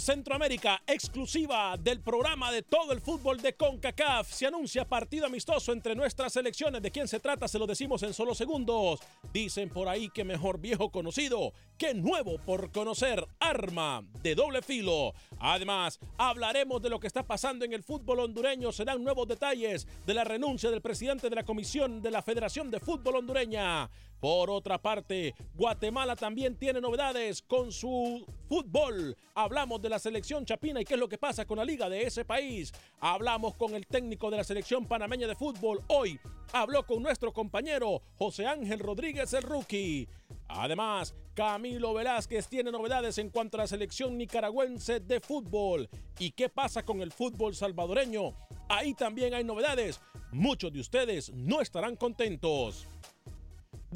[0.00, 5.94] Centroamérica, exclusiva del programa de todo el fútbol de CONCACAF, se anuncia partido amistoso entre
[5.94, 6.82] nuestras selecciones.
[6.82, 7.48] ¿De quién se trata?
[7.48, 9.00] Se lo decimos en solo segundos.
[9.32, 13.26] Dicen por ahí que mejor viejo conocido que nuevo por conocer.
[13.40, 15.12] Arma de doble filo.
[15.38, 18.72] Además, hablaremos de lo que está pasando en el fútbol hondureño.
[18.72, 22.80] Serán nuevos detalles de la renuncia del presidente de la Comisión de la Federación de
[22.80, 23.90] Fútbol Hondureña.
[24.20, 29.14] Por otra parte, Guatemala también tiene novedades con su fútbol.
[29.34, 32.02] Hablamos de la selección chapina y qué es lo que pasa con la liga de
[32.02, 32.72] ese país.
[33.00, 35.82] Hablamos con el técnico de la selección panameña de fútbol.
[35.88, 36.18] Hoy
[36.52, 40.08] habló con nuestro compañero José Ángel Rodríguez el rookie.
[40.48, 45.88] Además, Camilo Velázquez tiene novedades en cuanto a la selección nicaragüense de fútbol.
[46.18, 48.34] ¿Y qué pasa con el fútbol salvadoreño?
[48.68, 50.00] Ahí también hay novedades.
[50.32, 52.86] Muchos de ustedes no estarán contentos.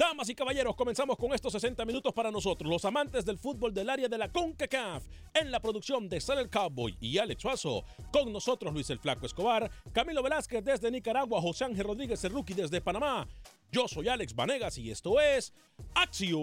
[0.01, 3.87] Damas y caballeros, comenzamos con estos 60 minutos para nosotros, los amantes del fútbol del
[3.87, 7.83] área de la CONCACAF, en la producción de Sal el Cowboy y Alex Suazo.
[8.11, 12.55] Con nosotros Luis el Flaco Escobar, Camilo Velázquez desde Nicaragua, José Ángel Rodríguez el Rookie
[12.55, 13.27] desde Panamá.
[13.71, 15.53] Yo soy Alex Vanegas y esto es
[15.93, 16.41] Acción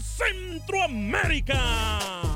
[0.00, 2.27] Centroamérica.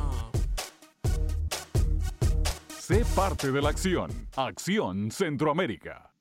[2.92, 4.10] Sé parte de la acción.
[4.36, 6.11] Acción Centroamérica.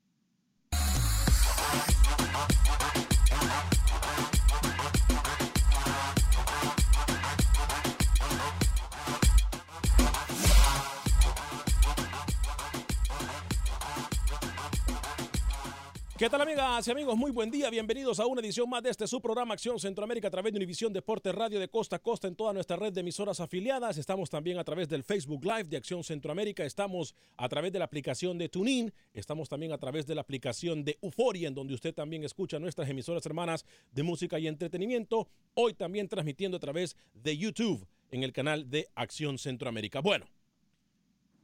[16.32, 17.14] Tal amigas y amigos?
[17.14, 20.30] Muy buen día, bienvenidos a una edición más de este su programa Acción Centroamérica a
[20.30, 23.38] través de Univisión Deportes Radio de Costa a Costa en toda nuestra red de emisoras
[23.38, 23.98] afiliadas.
[23.98, 27.84] Estamos también a través del Facebook Live de Acción Centroamérica, estamos a través de la
[27.84, 31.92] aplicación de TuneIn, estamos también a través de la aplicación de Euforia en donde usted
[31.92, 35.28] también escucha nuestras emisoras hermanas de música y entretenimiento.
[35.52, 40.00] Hoy también transmitiendo a través de YouTube en el canal de Acción Centroamérica.
[40.00, 40.24] Bueno,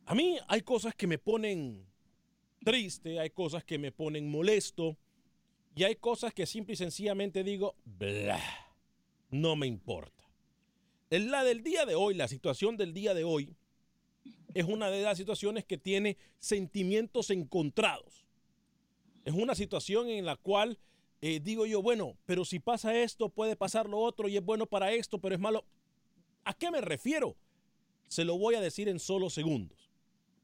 [0.06, 1.86] a mí hay cosas que me ponen
[2.64, 4.96] triste, hay cosas que me ponen molesto
[5.74, 8.40] y hay cosas que simple y sencillamente digo, bla,
[9.30, 10.24] no me importa.
[11.10, 13.54] La del día de hoy, la situación del día de hoy,
[14.54, 18.26] es una de las situaciones que tiene sentimientos encontrados.
[19.24, 20.78] Es una situación en la cual
[21.20, 24.66] eh, digo yo, bueno, pero si pasa esto, puede pasar lo otro y es bueno
[24.66, 25.64] para esto, pero es malo.
[26.44, 27.36] ¿A qué me refiero?
[28.06, 29.87] Se lo voy a decir en solo segundos.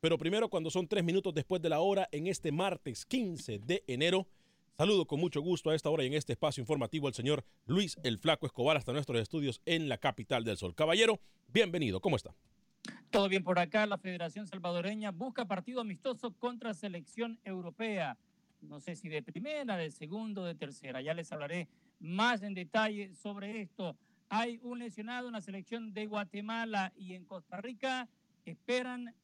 [0.04, 3.82] Pero primero, cuando son tres minutos después de la hora, en este martes 15 de
[3.86, 4.26] enero,
[4.76, 7.96] Saludo con mucho gusto a esta hora y en este espacio informativo al señor Luis
[8.02, 10.74] el Flaco Escobar hasta nuestros estudios en la capital del sol.
[10.74, 12.34] Caballero, bienvenido, ¿cómo está?
[13.08, 18.18] Todo bien por acá, la Federación Salvadoreña busca partido amistoso contra selección europea.
[18.60, 21.00] No sé si de primera, de segundo, de tercera.
[21.00, 21.66] Ya les hablaré
[21.98, 23.96] más en detalle sobre esto.
[24.28, 28.06] Hay un lesionado en la selección de Guatemala y en Costa Rica
[28.44, 29.14] esperan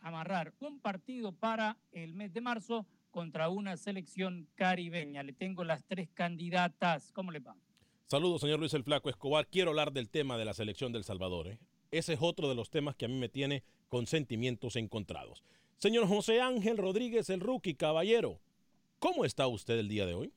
[0.00, 5.22] amarrar un partido para el mes de marzo contra una selección caribeña.
[5.22, 7.12] Le tengo las tres candidatas.
[7.12, 7.56] ¿Cómo le va?
[8.06, 9.46] Saludos, señor Luis el Flaco Escobar.
[9.46, 11.48] Quiero hablar del tema de la selección del Salvador.
[11.48, 11.58] ¿eh?
[11.90, 15.42] Ese es otro de los temas que a mí me tiene con sentimientos encontrados.
[15.78, 18.38] Señor José Ángel Rodríguez, el rookie, caballero,
[18.98, 20.32] ¿cómo está usted el día de hoy?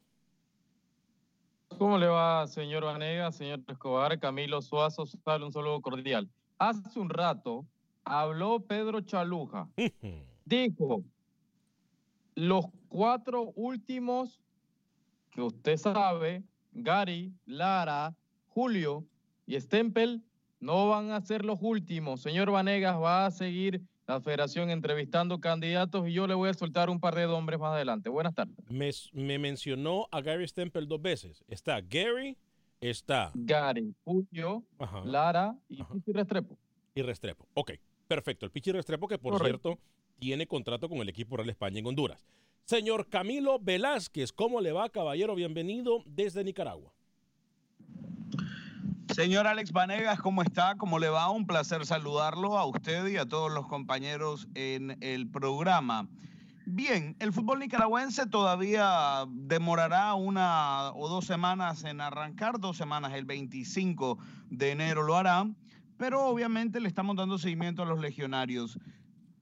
[1.77, 5.03] ¿Cómo le va, señor Vanega, señor Escobar, Camilo Suazo?
[5.03, 6.29] Un saludo cordial.
[6.57, 7.65] Hace un rato
[8.09, 9.69] habló Pedro Chaluja.
[10.45, 11.03] Dijo,
[12.35, 14.41] los cuatro últimos
[15.31, 18.15] que usted sabe, Gary, Lara,
[18.47, 19.06] Julio
[19.45, 20.23] y Stempel,
[20.59, 22.21] no van a ser los últimos.
[22.21, 26.89] Señor Vanegas va a seguir la federación entrevistando candidatos y yo le voy a soltar
[26.89, 28.09] un par de nombres más adelante.
[28.09, 28.57] Buenas tardes.
[29.13, 31.44] Me, mencionó a Gary Stempel dos veces.
[31.47, 32.35] Está Gary,
[32.81, 33.31] está...
[33.35, 34.63] Gary, Julio,
[35.06, 36.57] Lara y Restrepo.
[36.95, 37.47] Y Restrepo.
[37.53, 37.73] Ok,
[38.09, 38.45] perfecto.
[38.45, 39.79] El Pichi Restrepo que, por cierto,
[40.17, 42.25] tiene contrato con el equipo Real España en Honduras.
[42.65, 45.35] Señor Camilo Velázquez, ¿cómo le va, caballero?
[45.35, 46.91] Bienvenido desde Nicaragua.
[49.15, 50.75] Señor Alex Vanegas, ¿cómo está?
[50.75, 51.29] ¿Cómo le va?
[51.29, 56.07] Un placer saludarlo a usted y a todos los compañeros en el programa.
[56.65, 63.25] Bien, el fútbol nicaragüense todavía demorará una o dos semanas en arrancar, dos semanas, el
[63.25, 64.17] 25
[64.50, 65.47] de enero lo hará,
[66.00, 68.80] pero obviamente le estamos dando seguimiento a los legionarios.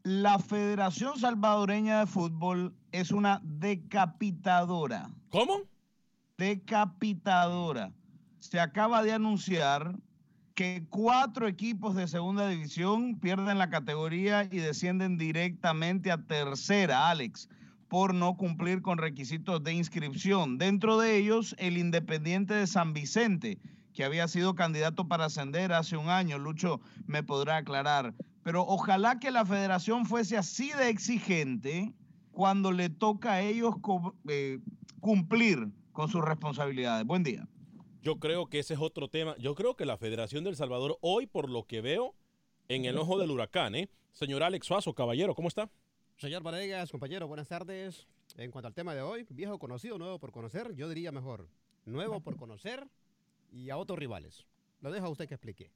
[0.02, 5.12] La Federación Salvadoreña de Fútbol es una decapitadora.
[5.30, 5.62] ¿Cómo?
[6.36, 7.94] Decapitadora.
[8.40, 9.96] Se acaba de anunciar
[10.56, 17.50] que cuatro equipos de segunda división pierden la categoría y descienden directamente a tercera, Alex,
[17.88, 20.58] por no cumplir con requisitos de inscripción.
[20.58, 23.60] Dentro de ellos, el Independiente de San Vicente,
[23.98, 26.38] que había sido candidato para ascender hace un año.
[26.38, 28.14] Lucho me podrá aclarar
[28.48, 31.94] pero ojalá que la federación fuese así de exigente
[32.32, 33.76] cuando le toca a ellos
[34.30, 34.60] eh,
[35.02, 37.06] cumplir con sus responsabilidades.
[37.06, 37.46] Buen día.
[38.02, 39.36] Yo creo que ese es otro tema.
[39.38, 42.16] Yo creo que la Federación del Salvador hoy, por lo que veo,
[42.70, 43.90] en el ojo del huracán, ¿eh?
[44.14, 45.70] Señor Alex Suazo, caballero, ¿cómo está?
[46.16, 48.08] Señor Varegas, compañero, buenas tardes.
[48.38, 51.50] En cuanto al tema de hoy, viejo conocido, nuevo por conocer, yo diría mejor,
[51.84, 52.88] nuevo por conocer
[53.52, 54.46] y a otros rivales.
[54.82, 55.72] Lo dejo a usted que explique.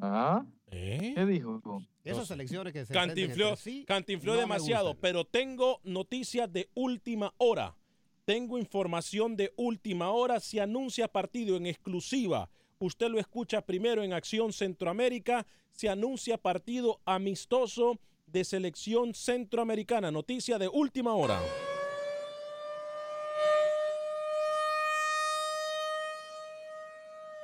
[0.00, 0.44] ¿Ah?
[0.70, 1.12] ¿Eh?
[1.14, 1.60] ¿Qué dijo?
[2.04, 7.76] Esas elecciones que se cantinfló, sí, cantinfló demasiado, pero tengo noticias de última hora.
[8.24, 10.40] Tengo información de última hora.
[10.40, 12.48] Se anuncia partido en exclusiva.
[12.78, 15.46] Usted lo escucha primero en Acción Centroamérica.
[15.72, 20.10] Se anuncia partido amistoso de selección centroamericana.
[20.10, 21.40] Noticia de última hora.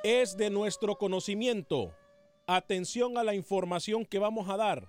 [0.09, 1.93] Es de nuestro conocimiento
[2.47, 4.87] Atención a la información que vamos a dar.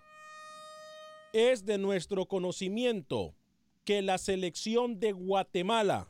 [1.33, 3.35] Es de nuestro conocimiento
[3.85, 6.07] que la selección de Guatemala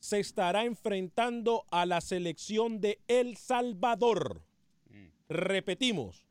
[0.00, 4.42] se estará enfrentando a la selección de El Salvador.
[5.28, 6.24] Repetimos,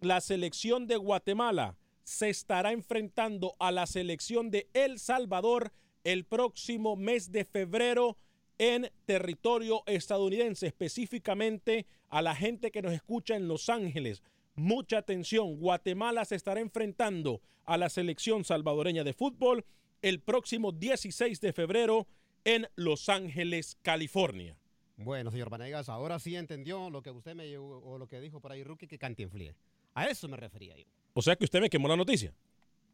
[0.00, 5.72] la selección de Guatemala se estará enfrentando a la selección de El Salvador
[6.04, 8.16] el próximo mes de febrero
[8.58, 14.22] en territorio estadounidense, específicamente a la gente que nos escucha en Los Ángeles.
[14.54, 19.64] Mucha atención, Guatemala se estará enfrentando a la selección salvadoreña de fútbol
[20.02, 22.06] el próximo 16 de febrero
[22.44, 24.56] en Los Ángeles, California.
[24.96, 28.50] Bueno, señor Vanegas, ahora sí entendió lo que usted me o lo que dijo por
[28.50, 29.54] ahí Rookie que cantinflé.
[29.94, 30.84] A eso me refería yo.
[31.14, 32.32] O sea que usted me quemó la noticia.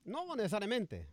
[0.05, 1.07] No necesariamente.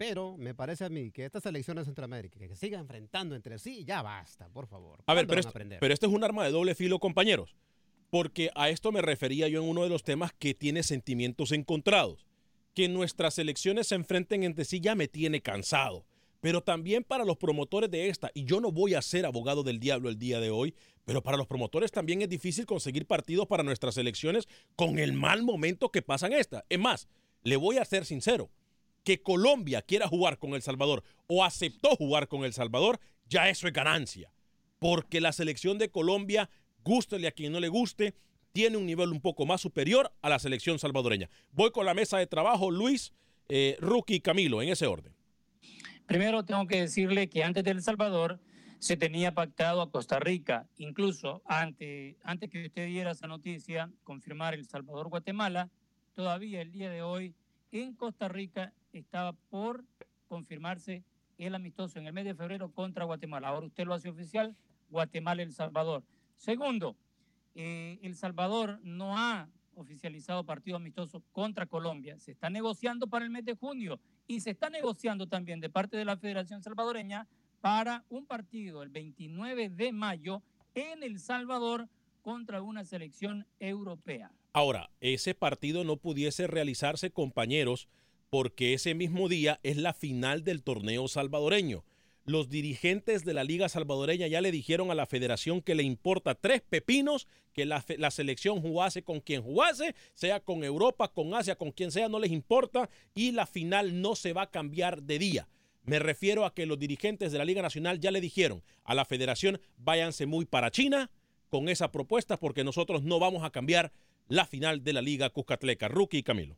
[0.00, 3.84] Pero me parece a mí que estas elecciones en Centroamérica, que sigan enfrentando entre sí,
[3.84, 5.04] ya basta, por favor.
[5.04, 5.42] A ver, pero,
[5.78, 7.54] pero esto es un arma de doble filo, compañeros.
[8.08, 12.24] Porque a esto me refería yo en uno de los temas que tiene sentimientos encontrados.
[12.72, 16.06] Que nuestras elecciones se enfrenten entre sí ya me tiene cansado.
[16.40, 19.80] Pero también para los promotores de esta, y yo no voy a ser abogado del
[19.80, 23.64] diablo el día de hoy, pero para los promotores también es difícil conseguir partidos para
[23.64, 26.64] nuestras elecciones con el mal momento que pasan esta.
[26.70, 27.06] Es más,
[27.42, 28.50] le voy a ser sincero
[29.04, 33.66] que Colombia quiera jugar con El Salvador o aceptó jugar con El Salvador, ya eso
[33.66, 34.32] es ganancia.
[34.78, 36.50] Porque la selección de Colombia,
[36.84, 38.14] gústele a quien no le guste,
[38.52, 41.30] tiene un nivel un poco más superior a la selección salvadoreña.
[41.52, 43.12] Voy con la mesa de trabajo, Luis,
[43.48, 45.14] eh, Rookie y Camilo, en ese orden.
[46.06, 48.40] Primero tengo que decirle que antes de El Salvador
[48.80, 54.54] se tenía pactado a Costa Rica, incluso antes, antes que usted diera esa noticia, confirmar
[54.54, 55.70] El Salvador-Guatemala,
[56.14, 57.34] todavía el día de hoy
[57.70, 59.84] en Costa Rica estaba por
[60.28, 61.04] confirmarse
[61.38, 63.48] el amistoso en el mes de febrero contra Guatemala.
[63.48, 64.54] Ahora usted lo hace oficial,
[64.90, 66.02] Guatemala-El Salvador.
[66.36, 66.96] Segundo,
[67.54, 72.18] eh, El Salvador no ha oficializado partido amistoso contra Colombia.
[72.18, 75.96] Se está negociando para el mes de junio y se está negociando también de parte
[75.96, 77.26] de la Federación Salvadoreña
[77.60, 80.42] para un partido el 29 de mayo
[80.74, 81.88] en El Salvador
[82.22, 84.30] contra una selección europea.
[84.52, 87.88] Ahora, ese partido no pudiese realizarse, compañeros,
[88.30, 91.84] porque ese mismo día es la final del torneo salvadoreño.
[92.24, 96.36] Los dirigentes de la Liga Salvadoreña ya le dijeron a la federación que le importa
[96.36, 101.72] tres pepinos, que la, selección jugase con quien jugase, sea con Europa, con Asia, con
[101.72, 105.48] quien sea, no les importa, y la final no se va a cambiar de día.
[105.82, 109.06] Me refiero a que los dirigentes de la Liga Nacional ya le dijeron a la
[109.06, 111.10] federación, váyanse muy para China
[111.48, 113.92] con esa propuesta, porque nosotros no vamos a cambiar
[114.28, 115.88] la final de la Liga Cuscatleca.
[115.88, 116.56] Rookie y Camilo.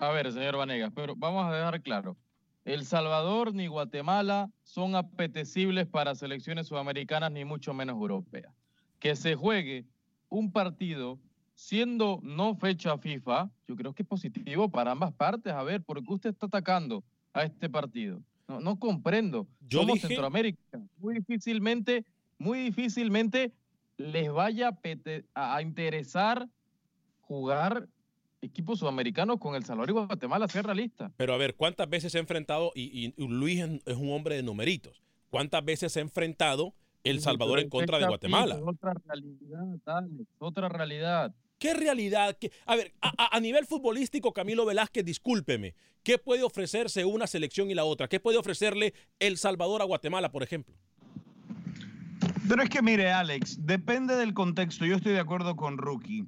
[0.00, 2.16] A ver, señor Vanegas, pero vamos a dejar claro.
[2.64, 8.52] El Salvador ni Guatemala son apetecibles para selecciones sudamericanas ni mucho menos europeas.
[8.98, 9.84] Que se juegue
[10.30, 11.18] un partido
[11.54, 15.52] siendo no fecha FIFA, yo creo que es positivo para ambas partes.
[15.52, 17.04] A ver, ¿por qué usted está atacando
[17.34, 18.22] a este partido?
[18.48, 19.46] No, no comprendo.
[19.68, 20.58] Yo Somos dije- Centroamérica.
[20.96, 22.06] Muy difícilmente,
[22.38, 23.52] muy difícilmente
[23.98, 24.70] les vaya
[25.34, 26.48] a interesar
[27.20, 27.86] jugar
[28.42, 31.12] equipos sudamericanos con El Salvador y Guatemala, ser realista.
[31.16, 35.02] Pero a ver, ¿cuántas veces se ha enfrentado, y, Luis es un hombre de numeritos,
[35.30, 38.56] cuántas veces se ha enfrentado El Salvador en contra de Guatemala?
[38.56, 41.34] Es otra realidad, Alex, otra realidad.
[41.58, 42.36] ¿Qué realidad?
[42.40, 47.26] qué- A ver, a, a- a nivel futbolístico, Camilo Velázquez, discúlpeme, ¿qué puede ofrecerse una
[47.26, 48.08] selección y la otra?
[48.08, 50.74] ¿Qué puede ofrecerle El Salvador a Guatemala, por ejemplo?
[52.48, 54.84] Pero es que mire, Alex, depende del contexto.
[54.86, 56.24] Yo estoy de acuerdo con Rookie.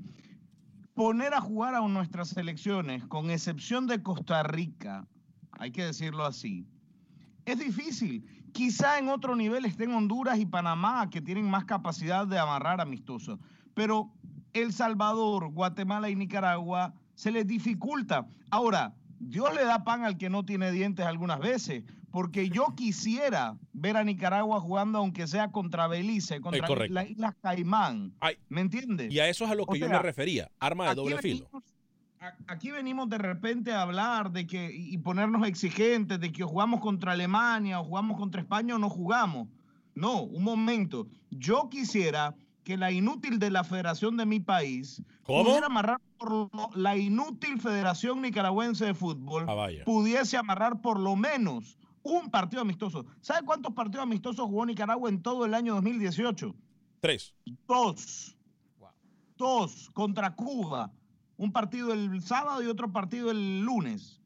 [0.95, 5.07] Poner a jugar a nuestras selecciones, con excepción de Costa Rica,
[5.53, 6.67] hay que decirlo así,
[7.47, 8.25] es difícil.
[8.53, 13.39] Quizá en otro nivel estén Honduras y Panamá, que tienen más capacidad de amarrar amistosos.
[13.75, 14.13] Pero
[14.53, 18.27] El Salvador, Guatemala y Nicaragua se les dificulta.
[18.51, 23.57] Ahora, Dios le da pan al que no tiene dientes algunas veces, porque yo quisiera
[23.73, 26.95] ver a Nicaragua jugando, aunque sea contra Belice, contra correcto.
[26.95, 28.13] las Islas Caimán.
[28.49, 29.11] ¿Me entiendes?
[29.13, 31.17] Y a eso es a lo que O yo sea, me refería, arma de doble
[31.17, 31.63] venimos- filo.
[32.47, 37.13] Aquí venimos de repente a hablar de que y ponernos exigentes de que jugamos contra
[37.13, 39.49] Alemania o jugamos contra España o no jugamos.
[39.97, 41.09] No, un momento.
[41.31, 45.45] Yo quisiera que la inútil de la federación de mi país ¿Cómo?
[45.47, 51.17] pudiera amarrar por lo- la inútil Federación Nicaragüense de Fútbol Ah, pudiese amarrar por lo
[51.17, 53.07] menos un partido amistoso.
[53.21, 56.55] ¿Sabe cuántos partidos amistosos jugó Nicaragua en todo el año 2018?
[57.01, 57.35] Tres.
[57.67, 58.37] Dos.
[59.37, 60.93] Dos contra Cuba.
[61.37, 64.22] Un partido el sábado y otro partido el lunes.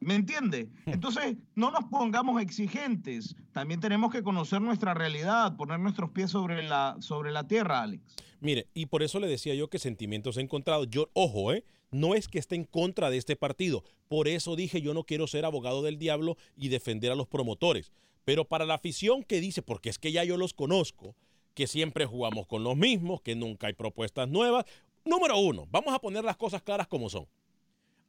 [0.00, 0.68] ¿Me entiende?
[0.86, 3.34] Entonces, no nos pongamos exigentes.
[3.52, 8.16] También tenemos que conocer nuestra realidad, poner nuestros pies sobre la, sobre la tierra, Alex.
[8.40, 10.88] Mire, y por eso le decía yo que sentimientos encontrados.
[10.90, 11.64] Yo, ojo, ¿eh?
[11.90, 13.82] No es que esté en contra de este partido.
[14.08, 17.92] Por eso dije yo no quiero ser abogado del diablo y defender a los promotores.
[18.24, 21.16] Pero para la afición que dice, porque es que ya yo los conozco,
[21.54, 24.64] que siempre jugamos con los mismos, que nunca hay propuestas nuevas.
[25.04, 27.26] Número uno, vamos a poner las cosas claras como son.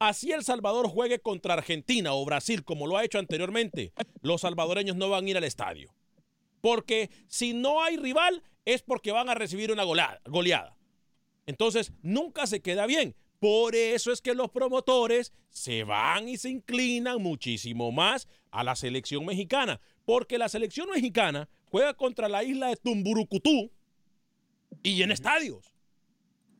[0.00, 3.92] Así El Salvador juegue contra Argentina o Brasil, como lo ha hecho anteriormente,
[4.22, 5.94] los salvadoreños no van a ir al estadio.
[6.62, 10.74] Porque si no hay rival es porque van a recibir una goleada.
[11.44, 13.14] Entonces, nunca se queda bien.
[13.40, 18.76] Por eso es que los promotores se van y se inclinan muchísimo más a la
[18.76, 19.82] selección mexicana.
[20.06, 23.70] Porque la selección mexicana juega contra la isla de Tumburucutú
[24.82, 25.74] y en estadios.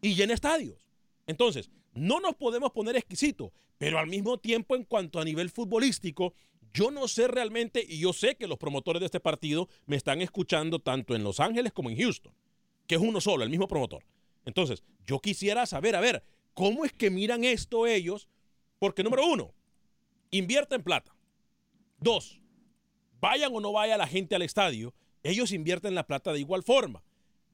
[0.02, 0.86] Y en estadios.
[1.26, 6.34] Entonces, no nos podemos poner exquisitos, pero al mismo tiempo, en cuanto a nivel futbolístico,
[6.72, 10.20] yo no sé realmente, y yo sé que los promotores de este partido me están
[10.20, 12.32] escuchando tanto en Los Ángeles como en Houston,
[12.86, 14.04] que es uno solo, el mismo promotor.
[14.44, 16.22] Entonces, yo quisiera saber, a ver,
[16.54, 18.28] ¿cómo es que miran esto ellos?
[18.78, 19.52] Porque número uno,
[20.30, 21.14] invierten plata.
[21.98, 22.40] Dos,
[23.20, 27.02] vayan o no vaya la gente al estadio, ellos invierten la plata de igual forma.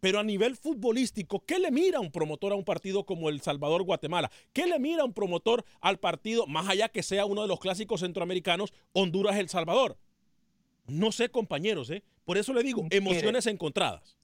[0.00, 4.30] Pero a nivel futbolístico, ¿qué le mira un promotor a un partido como el Salvador-Guatemala?
[4.52, 8.00] ¿Qué le mira un promotor al partido, más allá que sea uno de los clásicos
[8.00, 9.98] centroamericanos, Honduras-El Salvador?
[10.86, 12.02] No sé, compañeros, ¿eh?
[12.24, 14.16] Por eso le digo, emociones encontradas.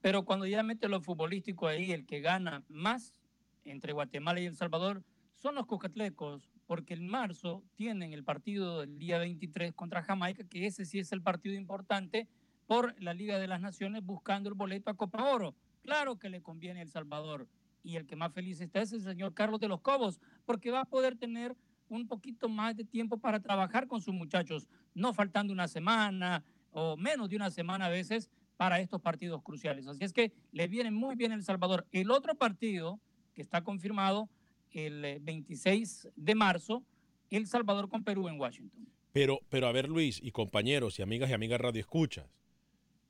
[0.00, 3.20] Pero cuando ya mete lo futbolístico ahí, el que gana más
[3.64, 8.98] entre Guatemala y El Salvador son los cuscatlecos, porque en marzo tienen el partido del
[8.98, 12.28] día 23 contra Jamaica, que ese sí es el partido importante
[12.66, 15.54] por la Liga de las Naciones buscando el boleto a Copa Oro.
[15.82, 17.48] Claro que le conviene a El Salvador.
[17.82, 20.82] Y el que más feliz está es el señor Carlos de los Cobos, porque va
[20.82, 21.56] a poder tener
[21.88, 26.96] un poquito más de tiempo para trabajar con sus muchachos, no faltando una semana o
[26.96, 29.86] menos de una semana a veces para estos partidos cruciales.
[29.86, 31.86] Así es que le viene muy bien El Salvador.
[31.90, 33.00] El otro partido
[33.34, 34.28] que está confirmado
[34.70, 36.84] el eh, 26 de marzo,
[37.30, 38.88] El Salvador con Perú en Washington.
[39.12, 42.26] Pero, pero a ver, Luis, y compañeros y amigas y amigas radio escuchas,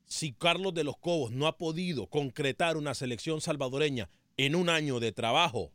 [0.05, 4.99] si Carlos de los Cobos no ha podido concretar una selección salvadoreña en un año
[4.99, 5.71] de trabajo,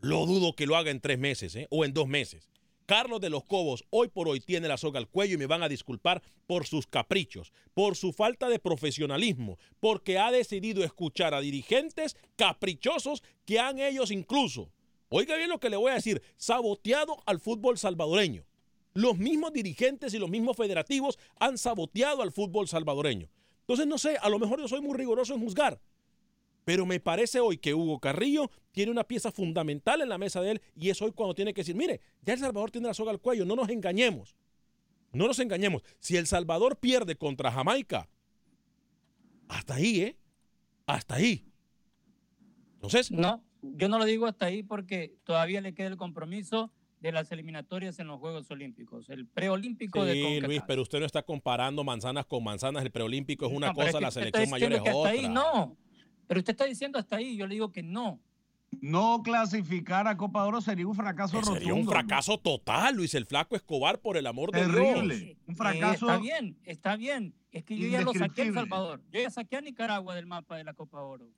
[0.00, 1.66] lo dudo que lo haga en tres meses ¿eh?
[1.70, 2.48] o en dos meses.
[2.86, 5.62] Carlos de los Cobos hoy por hoy tiene la soga al cuello y me van
[5.62, 11.40] a disculpar por sus caprichos, por su falta de profesionalismo, porque ha decidido escuchar a
[11.40, 14.72] dirigentes caprichosos que han ellos incluso,
[15.08, 18.44] oiga bien lo que le voy a decir, saboteado al fútbol salvadoreño.
[18.92, 23.28] Los mismos dirigentes y los mismos federativos han saboteado al fútbol salvadoreño.
[23.70, 25.80] Entonces, no sé, a lo mejor yo soy muy riguroso en juzgar,
[26.64, 30.50] pero me parece hoy que Hugo Carrillo tiene una pieza fundamental en la mesa de
[30.50, 33.12] él y es hoy cuando tiene que decir, mire, ya El Salvador tiene la soga
[33.12, 34.34] al cuello, no nos engañemos.
[35.12, 35.84] No nos engañemos.
[36.00, 38.08] Si El Salvador pierde contra Jamaica,
[39.46, 40.16] hasta ahí, ¿eh?
[40.86, 41.46] Hasta ahí.
[42.74, 43.12] Entonces...
[43.12, 47.32] No, yo no lo digo hasta ahí porque todavía le queda el compromiso de las
[47.32, 50.46] eliminatorias en los Juegos Olímpicos, el preolímpico de Sí, CONCACAF.
[50.48, 52.82] Luis, pero usted no está comparando manzanas con manzanas.
[52.84, 55.10] El preolímpico es una No, pero es cosa, que la selección mayor es que otra.
[55.10, 55.76] hasta ahí no.
[56.26, 58.20] Pero usted está diciendo hasta ahí, yo le digo que no.
[58.80, 61.58] No clasificar a Copa de Oro sería un fracaso rotundo.
[61.58, 65.16] Sería un fracaso total, Luis el Flaco Escobar, por el amor de Terrible.
[65.16, 65.36] Dios.
[65.46, 67.34] Un fracaso Eh, está bien, está bien.
[67.50, 68.54] Es que yo ya lo saqué a El.
[68.54, 69.02] Salvador.
[69.10, 71.28] Yo ya saqué a Nicaragua del mapa de la Copa Oro.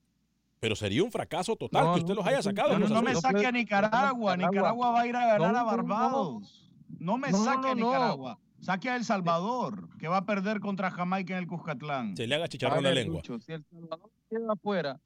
[0.62, 2.68] Pero sería un fracaso total No, que usted los haya sacado.
[2.68, 4.36] No, no, Cruz no me saque a Nicaragua.
[4.36, 5.62] Nicaragua va a ir a ganar No, a.
[5.64, 6.70] Barbados.
[7.00, 7.86] No me saque a no, no.
[7.86, 8.38] Nicaragua.
[8.60, 12.16] Saque a El Salvador, que va a perder contra Jamaica en el Cuscatlán.
[12.16, 13.16] Se le haga A chicharrón la lengua.
[13.16, 15.00] Lucho, si El Salvador queda afuera,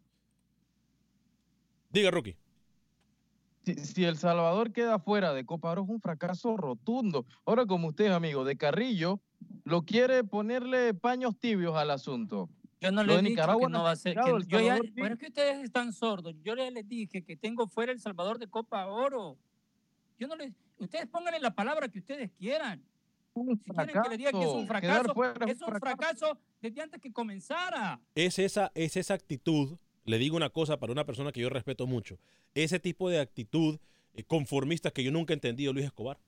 [1.88, 2.36] Diga, Rookie.
[3.64, 7.24] si, si El Salvador queda fuera de Copa Oro es un fracaso rotundo.
[7.46, 9.20] Ahora, como usted, amigo, de Carrillo,
[9.64, 12.50] lo quiere ponerle paños tibios al asunto.
[12.80, 14.14] Yo no le he dicho que no va a ser.
[14.14, 16.34] que- yo ya, bueno, es que ustedes están sordos.
[16.42, 19.38] Yo ya les dije que tengo fuera El Salvador de Copa Oro.
[20.18, 22.82] Yo no les, ustedes pónganle la palabra que ustedes quieran.
[23.34, 25.74] Si quieren que le diga que es un fracaso, quedar fracaso, fuera es es un
[25.78, 28.00] fracaso desde antes que comenzara.
[28.14, 31.86] Es esa, es esa actitud, le digo una cosa para una persona que yo respeto
[31.86, 32.18] mucho,
[32.54, 33.78] ese tipo de actitud
[34.14, 36.18] eh, conformista que yo nunca he entendido, Luis Escobar.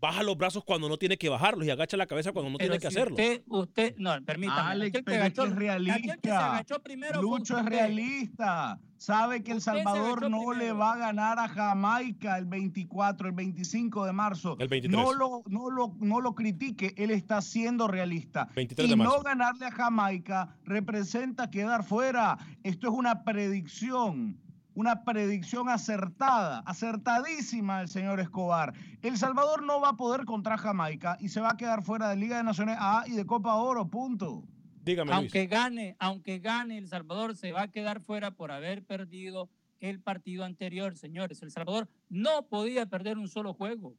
[0.00, 2.70] Baja los brazos cuando no tiene que bajarlos y agacha la cabeza cuando no Pero
[2.70, 3.14] tiene que hacerlo.
[3.16, 4.60] Usted, usted, no, permítame.
[4.70, 6.54] Alex, aquel que pero es que agachó- es aquel que se realista.
[6.54, 8.80] agachó primero fue Lucho es realista.
[8.96, 14.04] Sabe que El Salvador no le va a ganar a Jamaica el 24, el 25
[14.04, 14.56] de marzo.
[14.58, 15.02] El 23.
[15.04, 18.48] No lo, no lo, no lo critique, él está siendo realista.
[18.56, 19.16] 23 y de marzo.
[19.18, 22.36] no ganarle a Jamaica representa quedar fuera.
[22.62, 24.38] Esto es una predicción.
[24.80, 28.72] Una predicción acertada, acertadísima del señor Escobar.
[29.02, 32.16] El Salvador no va a poder contra Jamaica y se va a quedar fuera de
[32.16, 34.42] Liga de Naciones A y de Copa Oro, punto.
[34.82, 35.18] Dígame, Luis.
[35.18, 40.00] Aunque gane, aunque gane El Salvador, se va a quedar fuera por haber perdido el
[40.00, 41.42] partido anterior, señores.
[41.42, 43.98] El Salvador no podía perder un solo juego.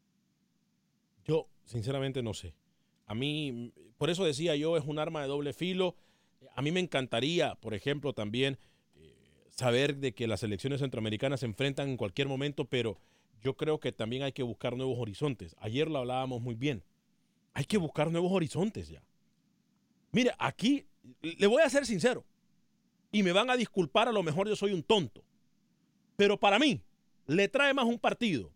[1.25, 2.55] Yo, sinceramente, no sé.
[3.05, 5.95] A mí, por eso decía yo, es un arma de doble filo.
[6.55, 8.57] A mí me encantaría, por ejemplo, también
[9.61, 12.97] saber de que las elecciones centroamericanas se enfrentan en cualquier momento, pero
[13.43, 15.55] yo creo que también hay que buscar nuevos horizontes.
[15.59, 16.83] Ayer lo hablábamos muy bien.
[17.53, 19.03] Hay que buscar nuevos horizontes ya.
[20.11, 20.87] Mire, aquí
[21.21, 22.25] le voy a ser sincero
[23.11, 25.23] y me van a disculpar, a lo mejor yo soy un tonto,
[26.17, 26.81] pero para mí
[27.27, 28.51] le trae más un partido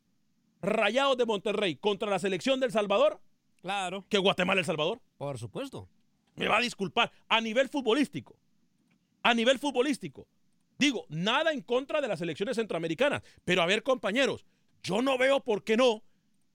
[0.62, 3.22] Rayados de Monterrey contra la selección del Salvador
[3.62, 5.00] Claro, que Guatemala El Salvador.
[5.18, 5.88] por supuesto.
[6.36, 7.12] Me va a disculpar.
[7.30, 8.36] A nivel futbolístico.
[9.22, 10.28] A nivel futbolístico.
[10.78, 13.22] Digo, nada en contra de las elecciones centroamericanas.
[13.44, 14.46] Pero a ver, compañeros,
[14.84, 16.04] yo no veo por qué no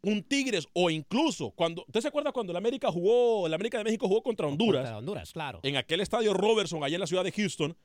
[0.03, 1.85] un Tigres o incluso cuando.
[1.87, 4.83] ¿Usted se acuerda cuando la América jugó, la América de México jugó contra Honduras?
[4.83, 5.61] Contra Honduras, claro.
[5.63, 7.77] En aquel estadio Robertson, allá en la ciudad de Houston.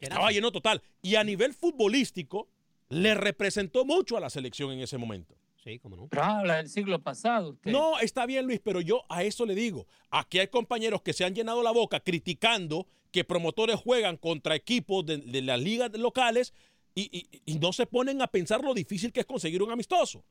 [0.00, 0.82] Estaba lleno total.
[1.00, 2.48] Y a nivel futbolístico,
[2.88, 5.36] le representó mucho a la selección en ese momento.
[5.64, 6.08] Sí, cómo no.
[6.08, 7.70] Pero habla del siglo pasado usted.
[7.70, 9.86] No, está bien, Luis, pero yo a eso le digo.
[10.10, 15.06] Aquí hay compañeros que se han llenado la boca criticando que promotores juegan contra equipos
[15.06, 16.52] de, de las ligas locales
[16.94, 20.24] y, y- y no se ponen a pensar lo difícil que es conseguir un amistoso.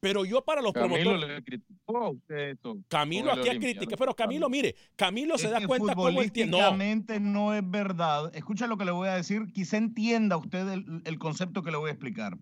[0.00, 1.36] Pero yo para los Camilo promotores.
[1.38, 2.76] le criticó a usted esto.
[2.88, 3.96] Camilo aquí criticado, ¿no?
[3.96, 6.52] pero Camilo, mire, Camilo se Es da que cuenta cómo él tiene.
[6.52, 6.76] No,
[7.20, 7.54] no.
[7.54, 8.30] es verdad.
[8.36, 11.78] Escucha lo que le voy a decir, quizá entienda usted el, el concepto que le
[11.78, 12.36] voy a explicar.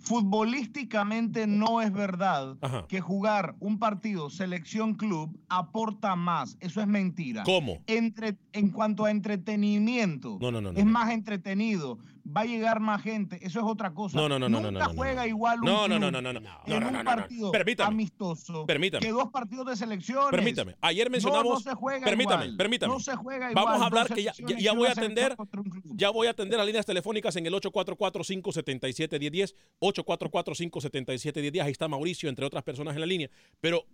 [0.00, 2.86] Futbolísticamente no es verdad Ajá.
[2.88, 6.56] que jugar un partido selección club aporta más.
[6.60, 7.42] Eso es mentira.
[7.44, 7.82] ¿Cómo?
[7.86, 11.98] Entre, en cuanto a entretenimiento, No, no, no, es más entretenido.
[12.26, 13.38] Va a llegar más gente.
[13.42, 14.16] Eso es otra cosa.
[14.16, 15.28] No, no, no, no, Nunca no, no, no, juega no.
[15.28, 17.04] igual un No, no, no, no, no, no, no, en no, no, un no, no.
[17.04, 17.88] partido Permítame.
[17.88, 19.04] amistoso Permítame.
[19.04, 20.30] que dos partidos de selecciones.
[20.30, 20.76] Permítame.
[20.80, 21.64] Ayer mencionamos.
[21.64, 22.56] No, se juega permítame, igual.
[22.56, 22.92] permítame.
[22.92, 23.82] No se juega Vamos igual.
[23.82, 25.36] a hablar que ya, ya- ya voy a atender.
[25.84, 29.54] Ya voy a atender las líneas telefónicas en el 844-577-1010.
[29.80, 31.62] 844-577-1010.
[31.64, 33.30] Ahí está Mauricio, entre otras personas en la línea.
[33.60, 33.84] Pero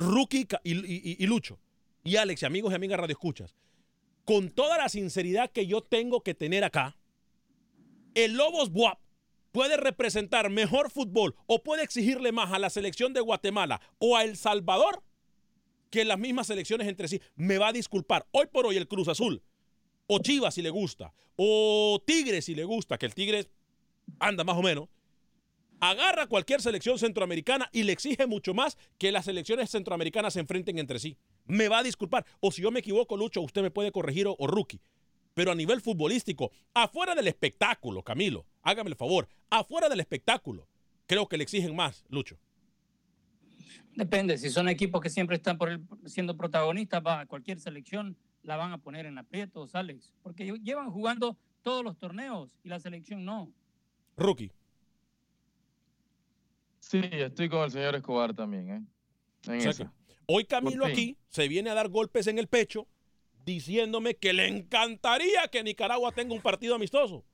[0.00, 1.58] Rookie y, y- y Lucho,
[2.04, 3.54] y Alex, y amigos y amigas Radio Escuchas,
[4.24, 6.96] con toda la sinceridad que yo tengo que tener acá,
[8.14, 8.98] el Lobos Buap
[9.52, 14.24] puede representar mejor fútbol o puede exigirle más a la selección de Guatemala o a
[14.24, 15.02] El Salvador
[15.90, 17.20] que las mismas selecciones entre sí.
[17.34, 18.26] Me va a disculpar.
[18.30, 19.42] Hoy por hoy el Cruz Azul,
[20.06, 23.50] o Chivas si le gusta, o Tigre si le gusta, que el Tigre
[24.18, 24.88] anda más o menos,
[25.80, 30.78] agarra cualquier selección centroamericana y le exige mucho más que las selecciones centroamericanas se enfrenten
[30.78, 31.16] entre sí.
[31.46, 32.24] Me va a disculpar.
[32.38, 34.80] O si yo me equivoco, Lucho, usted me puede corregir o, o Rookie.
[35.34, 40.66] Pero a nivel futbolístico, afuera del espectáculo, Camilo, hágame el favor, afuera del espectáculo,
[41.06, 42.36] creo que le exigen más, Lucho.
[43.94, 48.56] Depende, si son equipos que siempre están por el- siendo protagonistas, va, cualquier selección la
[48.56, 52.80] van a poner en aprietos, Alex, porque lle- llevan jugando todos los torneos y la
[52.80, 53.52] selección no.
[54.16, 54.52] Rookie.
[56.78, 58.82] Sí, estoy con el señor Escobar también, ¿eh?
[59.52, 59.90] En O sea que
[60.26, 62.86] hoy Camilo aquí se viene a dar golpes en el pecho
[63.44, 67.24] diciéndome que le encantaría que Nicaragua tenga un partido amistoso.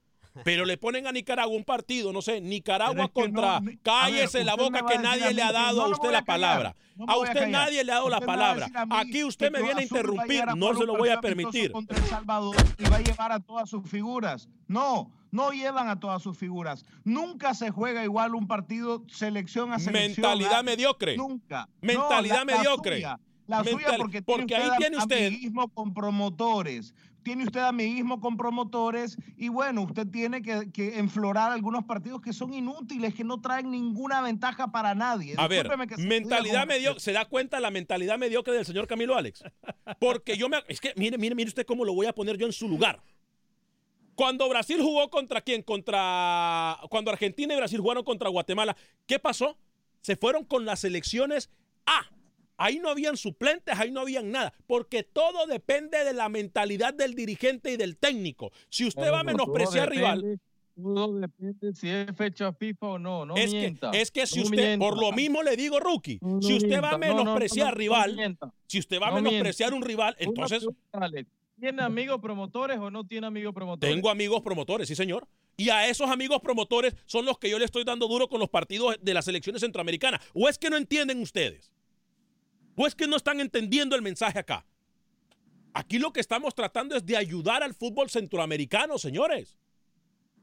[0.45, 3.61] Pero le ponen a Nicaragua un partido, no sé, Nicaragua Pero es que contra...
[3.61, 6.77] no, cállese ver, la boca que nadie le ha dado no a usted la palabra.
[6.95, 8.69] no a usted nadie le ha dado la Usted palabra.
[8.91, 11.73] Aquí usted me viene a interrumpir, a no se lo voy a permitir.
[11.73, 14.49] Contra El Salvador y va a llevar a todas sus figuras.
[14.69, 16.85] No, no llevan a todas sus figuras.
[17.05, 20.23] Nunca se juega igual un partido selección a selección.
[20.23, 21.17] Mentalidad mediocre.
[21.17, 21.69] Nunca.
[21.81, 23.03] Mentalidad la- mediocre.
[23.47, 26.95] La suya porque, porque tiene ahí usted tiene usted- amiguismo con promotores.
[27.23, 32.33] Tiene usted amiguismo con promotores y bueno, usted tiene que, que enflorar algunos partidos que
[32.33, 35.35] son inútiles, que no traen ninguna ventaja para nadie.
[35.37, 37.01] A ver, Discúlpeme mentalidad mediocre.
[37.01, 39.43] ¿Se da cuenta la mentalidad mediocre del señor Camilo Alex?
[39.99, 40.59] Porque yo me.
[40.69, 43.03] Es que, mire, mire, mire usted cómo lo voy a poner yo en su lugar.
[44.15, 45.63] Cuando Brasil jugó contra quién?
[45.63, 46.79] Contra.
[46.91, 49.59] Cuando Argentina y Brasil jugaron contra Guatemala, ¿qué pasó?
[50.01, 51.51] Se fueron con las selecciones
[51.87, 52.03] A.
[52.57, 57.15] Ahí no habían suplentes, ahí no habían nada, porque todo depende de la mentalidad del
[57.15, 58.51] dirigente y del técnico.
[58.71, 60.41] Si usted va a menospreciar rival, depende-
[60.77, 63.25] Todo depende si es fecha FIFA o no.
[63.25, 63.91] No es mienta.
[63.91, 64.87] que, es que si no usted, mienta.
[64.87, 68.39] por lo mismo le digo, rookie, No si usted va a menospreciar no, no rival,
[68.67, 70.67] si usted va a No menospreciar un rival, entonces.
[71.59, 73.95] ¿Tiene amigos promotores o no tiene amigos promotores?
[73.95, 75.27] tengo amigos promotores, sí señor.
[75.57, 78.51] Y a esos amigos promotores son los que yo le estoy dando duro con los
[78.51, 80.21] partidos de las selecciones centroamericanas.
[80.35, 81.73] ¿O es que no entienden ustedes?
[82.77, 84.65] ¿O es que no están entendiendo el mensaje acá?
[85.75, 89.57] Aquí lo que estamos tratando es de ayudar al fútbol centroamericano, señores.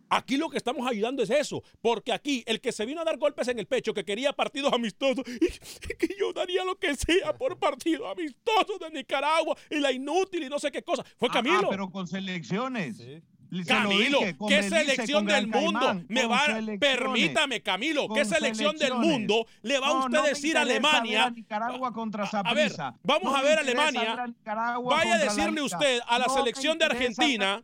[0.10, 3.17] Aquí lo que estamos ayudando es eso, porque aquí el que se vino a dar
[3.17, 7.36] golpes en el pecho, que quería partidos amistosos, y que yo daría lo que sea
[7.36, 11.34] por partidos amistosos de Nicaragua y la inútil y no sé qué cosa, fue Ah,
[11.34, 11.65] Camilo.
[11.65, 12.98] ah, pero con selecciones.
[12.98, 16.42] Se lo Camilo, dije, ¿qué selección del mundo Caimán, me va?
[16.80, 20.62] Permítame, Camilo, ¿qué selección del mundo le va a No, usted no me decir a
[20.62, 21.26] Alemania?
[21.26, 22.72] a Nicaragua contra A ver,
[23.04, 24.02] vamos No a ver Alemania.
[24.02, 27.62] ver a Nicaragua Vaya a decirle usted a la No selección de a Argentina.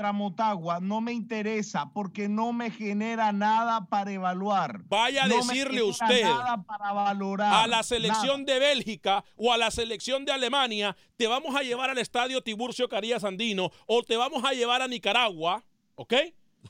[0.00, 4.82] Nicaragua contra Motagua no me interesa porque no me genera nada para evaluar.
[4.84, 7.64] Vaya a No decirle usted nada para valorar.
[7.64, 11.90] a la selección de Bélgica o a la selección de Alemania, te vamos a llevar
[11.90, 15.62] al estadio Tiburcio Carías Andino o te vamos a llevar a Nicaragua,
[15.96, 16.14] ¿ok?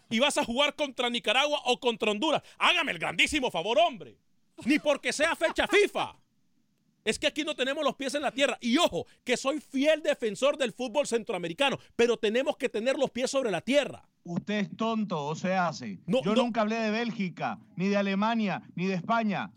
[0.09, 2.43] Y vas a jugar contra Nicaragua o contra Honduras.
[2.59, 4.19] Hágame el grandísimo favor, hombre.
[4.64, 6.16] Ni porque sea fecha FIFA.
[7.11, 8.57] Es que aquí no tenemos los pies en la tierra.
[8.61, 13.33] Y ojo, que soy fiel defensor del fútbol centroamericano, pero tenemos que tener los pies
[13.33, 14.09] sobre la tierra.
[14.23, 15.99] Usted es tonto o se hace.
[16.07, 16.42] No, yo no.
[16.42, 19.51] nunca hablé de Bélgica, ni de Alemania, ni de España.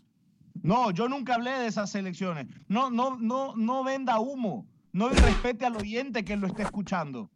[0.64, 2.48] No, yo nunca hablé de esas selecciones.
[2.66, 4.66] No, no, no, no venda humo.
[4.90, 7.30] No respete al oyente que lo esté escuchando.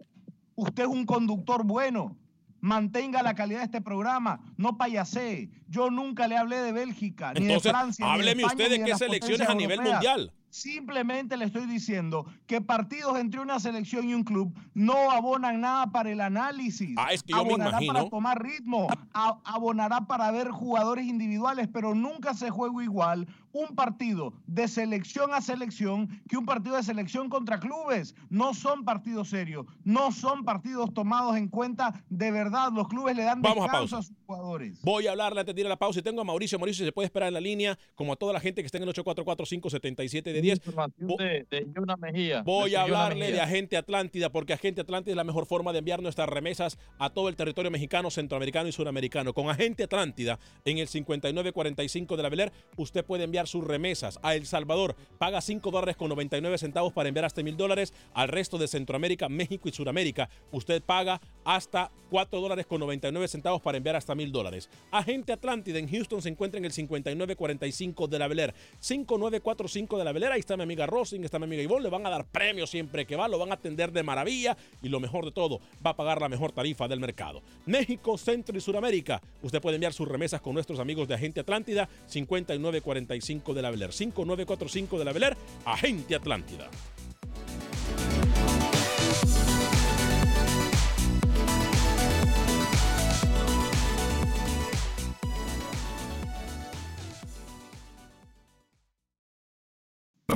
[0.56, 2.16] Usted es un conductor bueno.
[2.60, 4.40] Mantenga la calidad de este programa.
[4.56, 5.50] No payasee.
[5.68, 8.04] Yo nunca le hablé de Bélgica, ni de Francia.
[8.04, 9.94] ni de hábleme España, usted de qué selecciones a nivel europeas.
[9.94, 10.32] mundial.
[10.50, 15.86] Simplemente le estoy diciendo que partidos entre una selección y un club no abonan nada
[15.90, 16.94] para el análisis.
[16.96, 21.94] Ah, es que yo abonará para tomar ritmo, a- abonará para ver jugadores individuales, pero
[21.94, 27.28] nunca se juega igual un partido de selección a selección que un partido de selección
[27.28, 28.14] contra clubes.
[28.28, 32.70] No son partidos serios, no son partidos tomados en cuenta de verdad.
[32.72, 33.98] Los clubes le dan Vamos a descanso pausa.
[33.98, 34.80] a sus jugadores.
[34.82, 36.58] Voy a hablarle antes de ir a la pausa y tengo a Mauricio.
[36.58, 38.84] Mauricio se puede esperar en la línea, como a toda la gente que está en
[38.84, 40.58] el 844-577 de 10.
[40.58, 42.42] Información de, de Yuna Mejía.
[42.42, 43.40] Voy de a hablarle de.
[43.40, 47.28] Agente Atlántida, porque Agente Atlántida es la mejor forma de enviar nuestras remesas a todo
[47.28, 49.32] el territorio mexicano, centroamericano y suramericano.
[49.32, 54.34] Con Agente Atlántida, en el 5945 de la Beler, usted puede enviar sus remesas a
[54.34, 54.96] El Salvador.
[55.18, 57.92] Paga 5 dólares con 99 centavos para enviar hasta mil dólares.
[58.14, 63.60] Al resto de Centroamérica, México y Suramérica, usted paga hasta 4 dólares con 99 centavos
[63.60, 64.70] para enviar hasta mil dólares.
[64.90, 68.54] Agente Atlántida en Houston se encuentra en el 5945 de la Beler.
[68.80, 71.84] 5945 de la Ahí está mi amiga Rosing, está mi amiga Ivonne.
[71.84, 73.28] Le van a dar premios siempre que va.
[73.28, 74.56] Lo van a atender de maravilla.
[74.82, 77.42] Y lo mejor de todo, va a pagar la mejor tarifa del mercado.
[77.66, 79.20] México, Centro y Suramérica.
[79.42, 81.88] Usted puede enviar sus remesas con nuestros amigos de Agente Atlántida.
[82.06, 83.92] 5945 de la Beler.
[83.92, 85.36] 5945 de la Beler.
[85.64, 86.68] Agente Atlántida.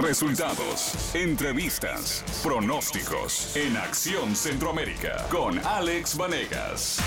[0.03, 6.99] Resultados, entrevistas, pronósticos en Acción Centroamérica con Alex Vanegas.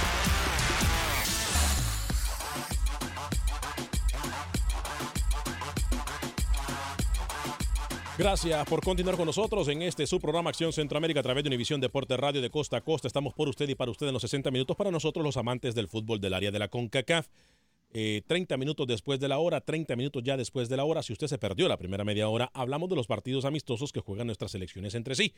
[8.17, 11.81] Gracias por continuar con nosotros en este su programa Acción Centroamérica a través de Univisión
[11.81, 13.09] Deporte Radio de Costa a Costa.
[13.09, 15.89] Estamos por usted y para usted en los 60 minutos para nosotros los amantes del
[15.89, 17.27] fútbol del área de la CONCACAF.
[17.97, 21.01] Eh, 30 minutos después de la hora, 30 minutos ya después de la hora.
[21.01, 24.27] Si usted se perdió la primera media hora, hablamos de los partidos amistosos que juegan
[24.27, 25.33] nuestras selecciones entre sí.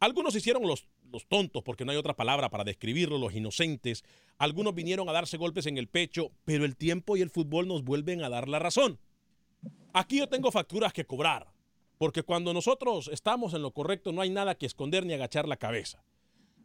[0.00, 4.02] Algunos hicieron los, los tontos, porque no hay otra palabra para describirlo, los inocentes.
[4.38, 7.84] Algunos vinieron a darse golpes en el pecho, pero el tiempo y el fútbol nos
[7.84, 8.98] vuelven a dar la razón.
[9.92, 11.52] Aquí yo tengo facturas que cobrar,
[11.96, 15.58] porque cuando nosotros estamos en lo correcto no hay nada que esconder ni agachar la
[15.58, 16.02] cabeza.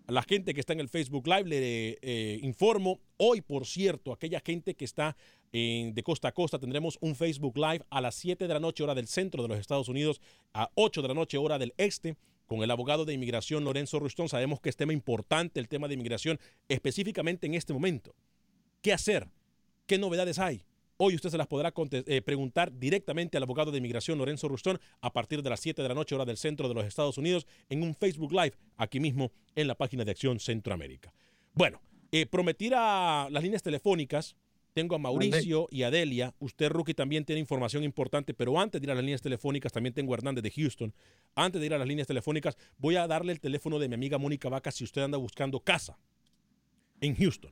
[0.08, 4.12] A la gente que está en el Facebook Live le eh, informo, hoy por cierto,
[4.14, 5.18] aquella gente que está
[5.52, 8.84] en- de costa a costa, tendremos un Facebook Live a las 7 de la noche
[8.84, 10.22] hora del centro de los Estados Unidos,
[10.54, 14.30] a 8 de la noche hora del este, con el abogado de inmigración Lorenzo Rustón.
[14.30, 16.40] Sabemos que es tema importante el tema de inmigración,
[16.70, 18.14] específicamente en este momento.
[18.84, 19.28] ¿Qué hacer?
[19.88, 20.62] ¿Qué novedades hay?
[20.98, 25.12] Hoy usted se las podrá eh, preguntar directamente al abogado de inmigración Lorenzo Rustón a
[25.12, 27.84] partir de las 7 de la noche hora del centro de los Estados Unidos en
[27.84, 31.14] un Facebook Live aquí mismo en la página de Acción Centroamérica.
[31.54, 31.82] Bueno,
[32.14, 34.38] eh, prometí a las líneas telefónicas.
[34.74, 36.34] Tengo a Mauricio y a Delia.
[36.40, 39.94] Usted, Rookie, también tiene información importante, pero antes de ir a las líneas telefónicas, también
[39.94, 40.94] tengo a Hernández de Houston.
[41.34, 44.18] Antes de ir a las líneas telefónicas, voy a darle el teléfono de mi amiga
[44.18, 45.98] Mónica Vaca si usted anda buscando casa
[47.02, 47.52] en Houston.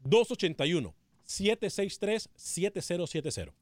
[0.00, 0.94] 281
[1.40, 3.52] 763-7070.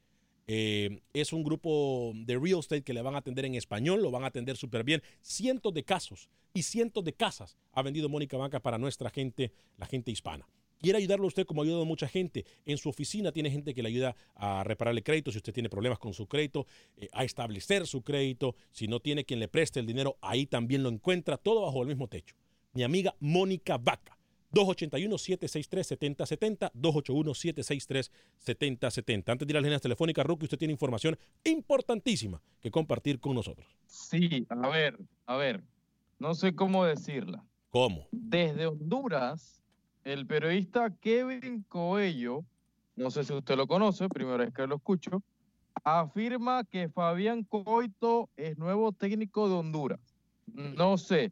[0.47, 4.11] Eh, es un grupo de real estate que le van a atender en español, lo
[4.11, 5.01] van a atender súper bien.
[5.21, 9.85] Cientos de casos y cientos de casas ha vendido Mónica Vaca para nuestra gente, la
[9.85, 10.47] gente hispana.
[10.81, 12.43] Quiere ayudarlo a usted como ha ayudado a mucha gente.
[12.65, 15.99] En su oficina tiene gente que le ayuda a repararle crédito si usted tiene problemas
[15.99, 16.65] con su crédito,
[16.97, 18.55] eh, a establecer su crédito.
[18.71, 21.87] Si no tiene quien le preste el dinero, ahí también lo encuentra, todo bajo el
[21.87, 22.35] mismo techo.
[22.73, 24.17] Mi amiga Mónica Vaca.
[24.53, 29.31] 281-763-7070, 281-763-7070.
[29.31, 33.35] Antes de ir a las líneas telefónicas, Rookie, usted tiene información importantísima que compartir con
[33.35, 33.65] nosotros.
[33.85, 35.63] Sí, a ver, a ver,
[36.19, 37.45] no sé cómo decirla.
[37.69, 38.09] ¿Cómo?
[38.11, 39.60] Desde Honduras,
[40.03, 42.43] el periodista Kevin Coello,
[42.95, 45.21] no sé si usted lo conoce, primera vez que lo escucho,
[45.83, 49.99] afirma que Fabián Coito es nuevo técnico de Honduras.
[50.53, 51.31] No sé,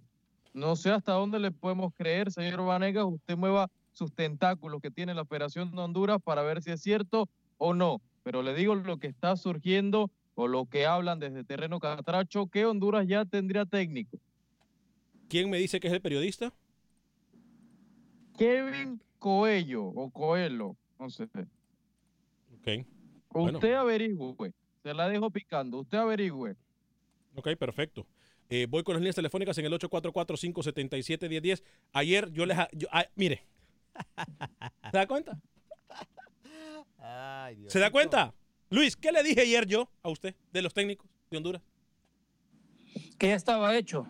[0.54, 5.14] no sé hasta dónde le podemos creer, señor Vanegas, usted mueva sus tentáculos que tiene
[5.14, 7.28] la Operación de Honduras para ver si es cierto
[7.58, 8.02] o no.
[8.24, 12.66] Pero le digo lo que está surgiendo o lo que hablan desde terreno catracho, que
[12.66, 14.18] Honduras ya tendría técnico.
[15.28, 16.54] ¿Quién me dice que es el periodista?
[18.40, 21.24] Kevin Coello o Coelho, no sé.
[21.26, 22.86] Ok.
[23.32, 23.58] Bueno.
[23.60, 26.56] Usted averigüe, se la dejo picando, usted averigüe.
[27.36, 28.08] Ok, perfecto.
[28.50, 31.62] Eh, voy con las líneas telefónicas en el 844-577-1010.
[31.94, 32.58] Ayer yo les...
[32.72, 33.46] yo- ah, mire.
[34.92, 35.40] ¿Se da cuenta?
[37.68, 38.34] ¿Se da cuenta?
[38.72, 41.62] Luis, ¿qué le dije ayer yo a usted de los técnicos de Honduras?
[43.20, 44.08] Que ya estaba hecho.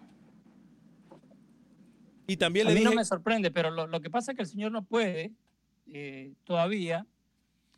[2.29, 4.43] Y también a le mí no me sorprende, pero lo, lo que pasa es que
[4.43, 5.31] el señor no puede
[5.87, 7.05] eh, todavía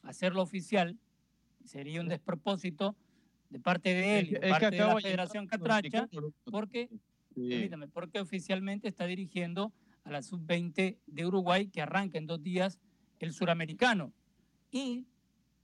[0.04, 0.98] hacerlo oficial.
[1.64, 2.96] Sería un despropósito
[3.50, 6.10] de parte de él y de Es parte de la Federación Catracha,
[6.46, 6.90] porque,
[7.36, 7.70] Sí.
[7.94, 9.72] porque oficialmente está dirigiendo
[10.04, 12.78] a la sub-20 de Uruguay que arranca en dos días
[13.20, 14.12] el suramericano.
[14.72, 15.06] Y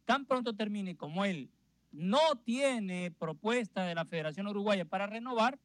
[0.06, 1.50] tan pronto termine como él
[1.92, 5.58] no tiene propuesta de la Federación Uruguaya para renovar,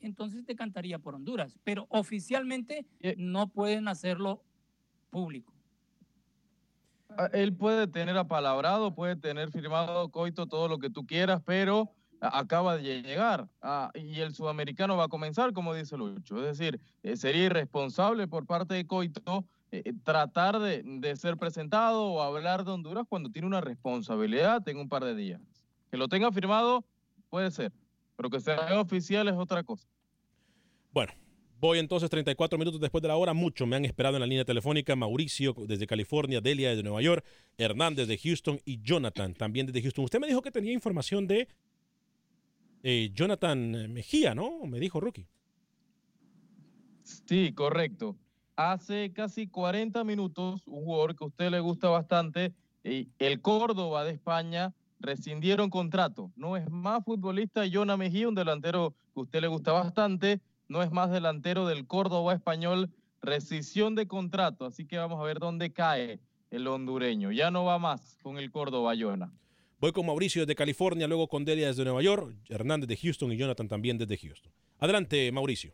[0.00, 1.58] entonces decantaría por Honduras.
[1.64, 2.86] Pero oficialmente
[3.16, 4.42] no pueden hacerlo
[5.10, 5.52] público.
[7.16, 11.90] Ah, Él puede tener apalabrado, puede tener firmado coito todo lo que tú quieras, pero
[12.20, 16.36] acaba de llegar ah, y el sudamericano va a comenzar, como dice Lucho.
[16.44, 21.36] Es decir, eh, sería irresponsable por parte de coito eh, eh, tratar de, de ser
[21.36, 25.40] presentado o hablar de Honduras cuando tiene una responsabilidad en un par de días.
[25.90, 26.84] Que lo tenga firmado
[27.30, 27.72] puede ser,
[28.20, 29.88] pero que sea oficial es otra cosa.
[30.92, 31.10] Bueno,
[31.58, 33.32] voy entonces 34 minutos después de la hora.
[33.32, 34.94] Mucho me han esperado en la línea telefónica.
[34.94, 37.24] Mauricio desde California, Delia desde Nueva York,
[37.56, 40.04] Hernández de Houston y Jonathan también desde Houston.
[40.04, 41.48] Usted me dijo que tenía información de
[42.82, 44.66] eh, Jonathan Mejía, ¿no?
[44.66, 45.26] Me dijo Rookie.
[47.02, 48.18] Sí, correcto.
[48.54, 52.52] Hace casi 40 minutos, un jugador que a usted le gusta bastante,
[52.84, 56.30] eh, el Córdoba de España, rescindieron contrato.
[56.36, 60.82] No es más futbolista Jonah Mejía, un delantero que a usted le gusta bastante, no
[60.82, 62.90] es más delantero del Córdoba español,
[63.22, 64.66] rescisión de contrato.
[64.66, 67.32] Así que vamos a ver dónde cae el hondureño.
[67.32, 69.32] Ya no va más con el Córdoba, Jonah.
[69.80, 73.36] Voy con Mauricio desde California, luego con Delia desde Nueva York, Hernández de Houston y
[73.38, 74.52] Jonathan también desde Houston.
[74.78, 75.72] Adelante, Mauricio.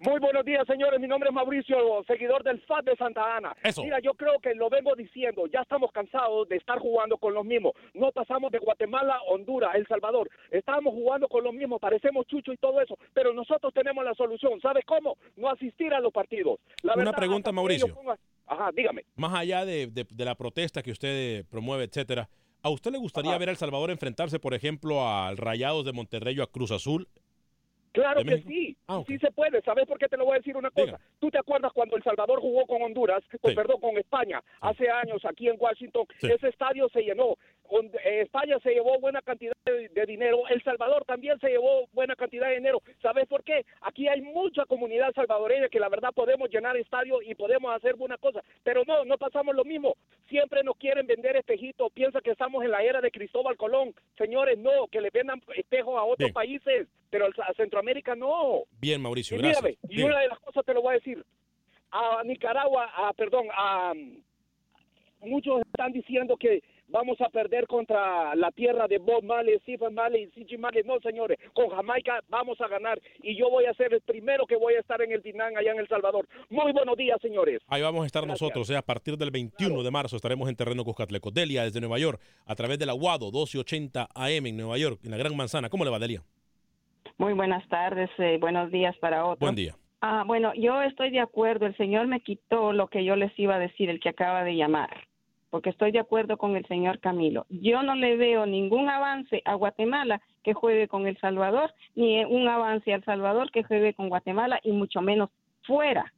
[0.00, 1.00] Muy buenos días, señores.
[1.00, 3.56] Mi nombre es Mauricio, seguidor del FAT de Santa Ana.
[3.64, 3.82] Eso.
[3.82, 7.44] Mira, yo creo que lo vengo diciendo, ya estamos cansados de estar jugando con los
[7.44, 7.72] mismos.
[7.94, 10.30] No pasamos de Guatemala, Honduras, El Salvador.
[10.52, 14.60] Estábamos jugando con los mismos, parecemos chucho y todo eso, pero nosotros tenemos la solución.
[14.60, 15.16] ¿Sabes cómo?
[15.36, 16.60] No asistir a los partidos.
[16.82, 17.92] La Una verdad, pregunta, Mauricio.
[17.92, 19.04] pongan- Ajá, dígame.
[19.16, 22.28] Más allá de, de- de la protesta que usted promueve, etcétera,
[22.62, 23.38] ¿a usted le gustaría Ajá.
[23.40, 27.08] ver a El Salvador enfrentarse, por ejemplo, al Rayados de Monterrey o a Cruz Azul?
[28.00, 29.60] Claro ¿De que sí, Ah, sí se puede.
[29.62, 30.98] ¿Sabes por qué te lo voy a decir una cosa?
[31.18, 33.56] ¿Tú te acuerdas cuando El Salvador jugó con Honduras, con, Sí.
[33.56, 36.06] perdón, con España, hace años aquí en Washington?
[36.20, 36.28] Sí.
[36.30, 37.34] Ese estadio se llenó.
[38.04, 40.46] Eh, España se llevó buena cantidad de, de dinero.
[40.48, 42.80] El Salvador también se llevó buena cantidad de dinero.
[43.02, 43.64] ¿Sabes por qué?
[43.82, 48.16] Aquí hay mucha comunidad salvadoreña que la verdad podemos llenar estadios y podemos hacer buena
[48.18, 48.42] cosa.
[48.62, 49.94] Pero no, no pasamos lo mismo.
[50.28, 51.92] Siempre nos quieren vender espejitos.
[51.92, 53.94] Piensa que estamos en la era de Cristóbal Colón.
[54.16, 56.32] Señores, no, que le vendan espejos a otros Bien.
[56.32, 58.62] países, pero a Centroamérica no.
[58.80, 59.62] Bien, Mauricio, Y gracias.
[59.62, 61.24] mírame, y una de las cosas te lo voy a decir.
[61.90, 63.92] A Nicaragua, a, perdón, a
[65.20, 70.24] muchos están diciendo que vamos a perder contra la tierra de Bob Marley, Stephen Marley
[70.24, 70.58] y C.G.
[70.58, 70.82] Marley.
[70.84, 74.56] No, señores, con Jamaica vamos a ganar y yo voy a ser el primero que
[74.56, 76.26] voy a estar en el Dinán allá en El Salvador.
[76.50, 77.60] Muy buenos días, señores.
[77.68, 78.42] Ahí vamos a estar Gracias.
[78.42, 81.30] nosotros, eh, a partir del 21 de marzo estaremos en terreno Cuscatleco.
[81.30, 85.10] Delia desde Nueva York, a través de la Guado 1280 AM en Nueva York, en
[85.10, 85.68] la Gran Manzana.
[85.68, 86.22] ¿Cómo le va, Delia?
[87.18, 89.40] Muy buenas tardes, eh, buenos días para otros.
[89.40, 89.74] Buen día.
[90.00, 91.66] Ah, bueno, yo estoy de acuerdo.
[91.66, 94.54] El señor me quitó lo que yo les iba a decir, el que acaba de
[94.54, 95.07] llamar,
[95.50, 97.46] porque estoy de acuerdo con el señor Camilo.
[97.48, 102.48] Yo no le veo ningún avance a Guatemala que juegue con El Salvador, ni un
[102.48, 105.30] avance a El Salvador que juegue con Guatemala, y mucho menos
[105.62, 106.12] fuera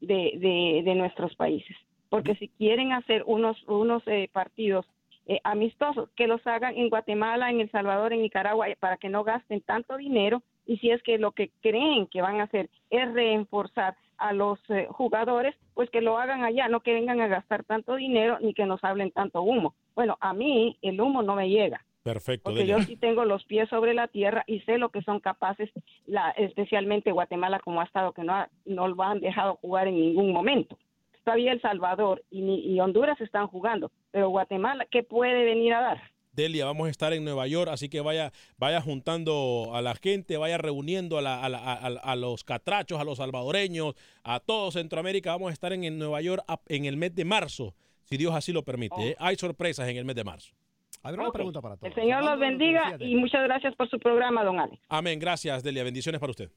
[0.00, 1.76] de, de, de nuestros países.
[2.08, 4.86] Porque si quieren hacer unos, unos eh, partidos
[5.26, 9.08] eh, amistosos, que los hagan en Guatemala, en El Salvador, en Nicaragua, eh, para que
[9.08, 10.42] no gasten tanto dinero.
[10.66, 14.58] Y si es que lo que creen que van a hacer es reforzar a los
[14.70, 18.54] eh, jugadores, pues que lo hagan allá, no que vengan a gastar tanto dinero ni
[18.54, 19.74] que nos hablen tanto humo.
[19.94, 21.84] Bueno, a mí el humo no me llega.
[22.02, 22.76] Perfecto, Porque Delia.
[22.78, 25.70] yo sí tengo los pies sobre la tierra y sé lo que son capaces,
[26.06, 29.96] la, especialmente Guatemala como ha estado, que no, ha- no lo han dejado jugar en
[29.96, 30.78] ningún momento.
[31.24, 36.02] Todavía El Salvador y, y Honduras están jugando, pero Guatemala, ¿qué puede venir a dar?
[36.36, 40.36] Delia, vamos a estar en Nueva York, así que vaya, vaya juntando a la gente,
[40.36, 45.32] vaya reuniendo a, la- a la- a- los catrachos, a los salvadoreños, a todo Centroamérica.
[45.32, 48.52] Vamos a estar en, en Nueva York en el mes de marzo, si Dios así
[48.52, 48.94] lo permite.
[49.10, 49.16] ¿eh?
[49.18, 50.54] Hay sorpresas en el mes de marzo.
[51.02, 51.88] A ver, una pregunta para todos.
[51.88, 54.80] El Señor los bendiga y muchas gracias por su programa, don Alex.
[54.88, 56.50] Amén, gracias Delia, bendiciones para usted.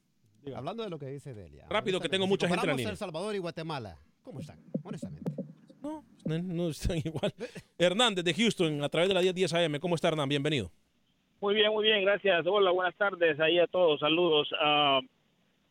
[0.55, 1.65] Hablando de lo que dice Delia.
[1.69, 2.91] Rápido, que tengo si mucha gente en la comparamos línea.
[2.91, 4.59] El Salvador y Guatemala, ¿cómo están?
[4.83, 5.31] Honestamente.
[5.81, 7.33] No, no están igual.
[7.77, 9.79] Hernández de Houston, a través de la 1010 AM.
[9.79, 10.29] ¿Cómo está Hernán?
[10.29, 10.69] Bienvenido.
[11.41, 12.45] Muy bien, muy bien, gracias.
[12.45, 14.49] Hola, buenas tardes ahí a todos, saludos.
[14.59, 14.99] Ah,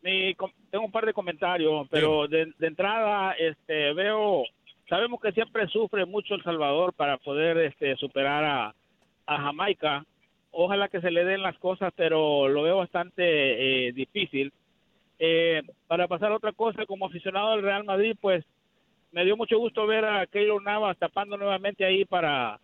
[0.03, 0.35] mi
[0.71, 4.45] tengo un par de comentarios, pero de, de entrada este, veo,
[4.89, 8.75] sabemos que siempre sufre mucho El Salvador para poder este, superar a,
[9.27, 10.07] a Jamaica.
[10.51, 14.53] Ojalá que se le den las cosas, pero lo veo bastante eh, difícil.
[15.19, 18.45] Eh, para pasar a otra cosa, como aficionado del Real Madrid, pues
[19.13, 22.61] me dio mucho gusto ver a Keylor Navas tapando nuevamente ahí para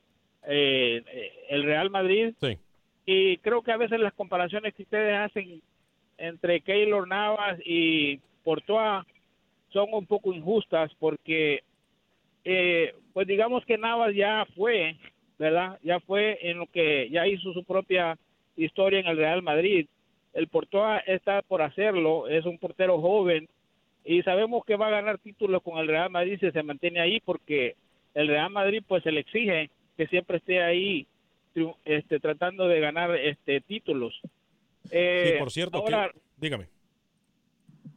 [0.47, 1.03] eh,
[1.49, 2.35] el Real Madrid.
[2.41, 2.59] Sí.
[3.07, 5.63] Y creo que a veces las comparaciones que ustedes hacen
[6.19, 9.07] entre Keylor Navas y Portoa
[9.71, 11.63] son un poco injustas porque,
[12.45, 14.97] eh, pues digamos que Navas ya fue,
[15.39, 15.79] ¿verdad?
[15.83, 18.17] Ya fue en lo que ya hizo su propia
[18.57, 19.87] historia en el Real Madrid.
[20.33, 23.49] El Portoa está por hacerlo, es un portero joven
[24.05, 27.21] y sabemos que va a ganar títulos con el Real Madrid si se mantiene ahí
[27.21, 27.75] porque
[28.15, 31.07] el Real Madrid pues se le exige que siempre esté ahí
[31.85, 34.21] este, tratando de ganar este títulos.
[34.91, 36.69] Eh, sí, por cierto, que- ahora, dígame.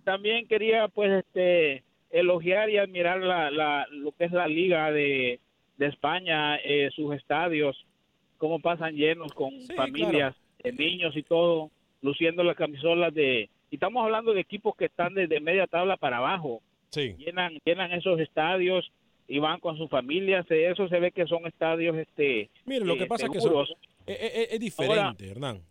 [0.04, 5.40] también quería pues este elogiar y admirar la, la lo que es la liga de,
[5.78, 7.86] de España eh, sus estadios
[8.38, 11.70] cómo pasan llenos con familias de niños y todo
[12.02, 16.18] luciendo las camisolas de y estamos hablando de equipos que están desde media tabla para
[16.18, 17.16] abajo Sí.
[17.18, 18.90] llenan llenan esos estadios
[19.28, 22.96] y van con sus familias eh, eso se ve que son estadios este Mire, lo
[22.96, 23.68] que eh, pasa es que seguros.
[23.70, 25.62] son- es, es- es diferente, Ahora- Hernán.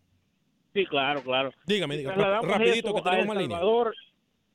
[0.75, 1.53] Sí, claro, claro.
[1.67, 3.57] Dígame, dígame, rapidito, que tenemos más línea.
[3.57, 3.95] Salvador,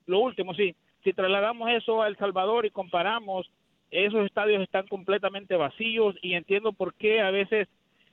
[0.06, 0.76] lo último, sí.
[1.04, 3.50] Si trasladamos eso a El Salvador y comparamos,
[3.90, 7.68] esos estadios están completamente vacíos y entiendo por qué a veces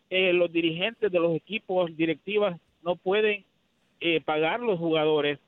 [0.08, 3.44] eh, los dirigentes de los equipos, directivas, no pueden
[4.00, 5.38] eh, pagar los jugadores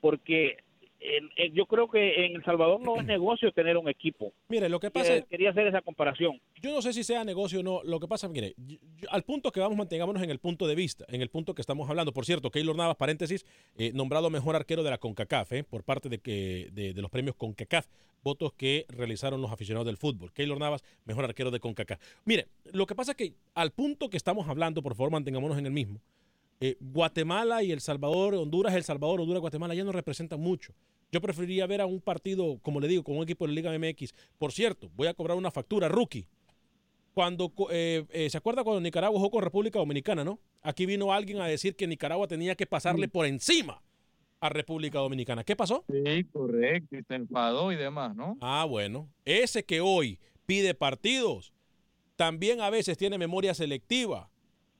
[0.00, 0.56] porque
[1.00, 4.32] en- yo creo que en El Salvador no es negocio tener un equipo.
[4.48, 6.40] Mire, lo que pasa Eh, Quería hacer esa comparación.
[6.60, 7.82] yo no sé si sea negocio o no.
[7.84, 10.74] Lo que pasa, mire, yo- yo- al punto que vamos, mantengámonos en el punto de
[10.74, 12.12] vista, en el punto que estamos hablando.
[12.12, 13.46] Por cierto, Keylor Navas, paréntesis,
[13.76, 17.10] eh, nombrado mejor arquero de la CONCACAF, eh, por parte de, que, de, de los
[17.10, 17.86] premios CONCACAF,
[18.24, 20.32] votos que realizaron los aficionados del fútbol.
[20.32, 22.00] Keylor Navas, mejor arquero de CONCACAF.
[22.24, 25.66] Mire, lo que pasa es que al punto que estamos hablando, por favor, mantengámonos en
[25.66, 26.00] el mismo.
[26.60, 30.72] Eh, Guatemala y El Salvador, Honduras, El Salvador, Honduras, Guatemala ya no representan mucho.
[31.10, 33.78] Yo preferiría ver a un partido, como le digo, con un equipo de la Liga
[33.78, 34.14] MX.
[34.38, 36.26] Por cierto, voy a cobrar una factura, rookie.
[37.14, 40.38] Cuando, eh, eh, ¿se acuerda cuando Nicaragua jugó con República Dominicana, no?
[40.62, 43.82] Aquí vino alguien a decir que Nicaragua tenía que pasarle por encima
[44.40, 45.42] a República Dominicana.
[45.42, 45.84] ¿Qué pasó?
[45.88, 48.36] Sí, correcto, y se enfadó y demás, ¿no?
[48.40, 49.08] Ah, bueno.
[49.24, 51.52] Ese que hoy pide partidos,
[52.16, 54.30] también a veces tiene memoria selectiva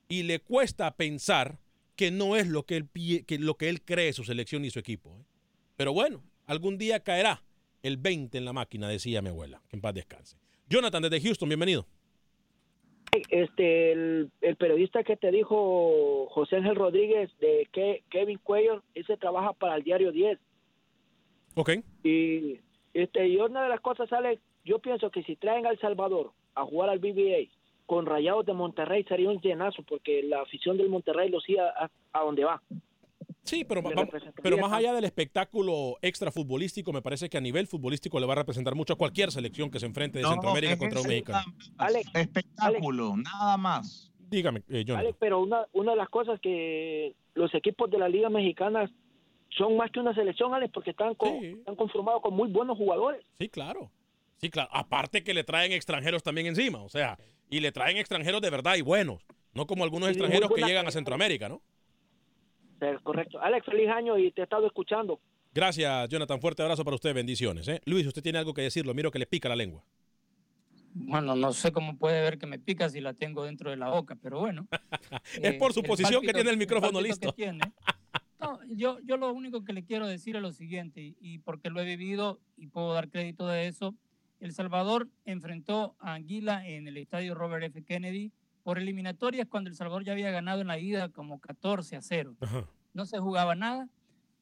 [0.07, 1.59] y le cuesta pensar
[1.99, 2.89] que no es lo que él,
[3.27, 5.17] que lo que él cree su selección y su equipo.
[5.19, 5.25] ¿eh?
[5.75, 7.43] Pero bueno, algún día caerá
[7.83, 9.61] el 20 en la máquina, decía mi abuela.
[9.67, 10.37] Que en paz descanse.
[10.69, 11.85] Jonathan, desde Houston, bienvenido.
[13.11, 19.17] Este, el, el periodista que te dijo José Ángel Rodríguez de que Kevin Cuello, ese
[19.17, 20.39] trabaja para el diario 10.
[21.55, 21.71] Ok.
[22.05, 22.61] Y
[22.93, 26.31] este, y una de las cosas sale, yo pienso que si traen a El Salvador
[26.55, 27.51] a jugar al BBA
[27.89, 31.89] con Rayados de Monterrey sería un llenazo porque la afición del Monterrey lo sigue a,
[32.13, 32.61] a donde va.
[33.43, 34.07] Sí, pero, va-
[34.43, 38.33] pero más allá del espectáculo extra futbolístico, me parece que a nivel futbolístico le va
[38.33, 41.07] a representar mucho a cualquier selección que se enfrente de No, Centroamérica es contra un
[41.07, 41.51] mexicano.
[42.13, 44.11] Espectáculo, nada más.
[44.29, 44.85] Dígame, eh.
[44.95, 48.87] Alex, pero una, una de las cosas que los equipos de la Liga Mexicana
[49.57, 53.25] son más que una selección, Alex, porque están, con- están conformados con muy buenos jugadores.
[53.39, 53.89] Sí, claro.
[54.37, 54.69] Sí, claro.
[54.71, 57.17] Aparte que le traen extranjeros también encima, o sea,
[57.49, 60.87] y le traen extranjeros de verdad y buenos, no como algunos Sí, extranjeros que llegan
[60.87, 60.91] a.
[60.91, 61.61] Centroamérica, ¿no?
[62.79, 63.39] Pero, correcto.
[63.41, 65.19] Alex, feliz año y te he estado escuchando.
[65.53, 66.39] Gracias, Jonathan.
[66.39, 67.13] Fuerte abrazo para usted.
[67.13, 67.67] Bendiciones.
[67.67, 67.81] ¿eh?
[67.85, 68.93] Luis, usted tiene algo que decirlo.
[68.93, 69.83] Miro que le pica la lengua.
[70.93, 73.89] Bueno, no sé cómo puede ver que me pica si la tengo dentro de la
[73.89, 74.67] boca, pero bueno.
[75.41, 77.29] Es por su el posición que tiene el micrófono listo.
[77.29, 77.59] que tiene.
[78.39, 81.69] No, yo, yo lo único que le quiero decir es lo siguiente, y, y porque
[81.69, 83.93] lo he vivido y puedo dar crédito de eso.
[84.39, 87.83] El Salvador enfrentó a Anguila en el estadio Robert F.
[87.83, 88.31] Kennedy
[88.63, 92.35] por eliminatorias cuando El Salvador ya había ganado en la ida como 14 a 0.
[92.93, 93.89] No se jugaba nada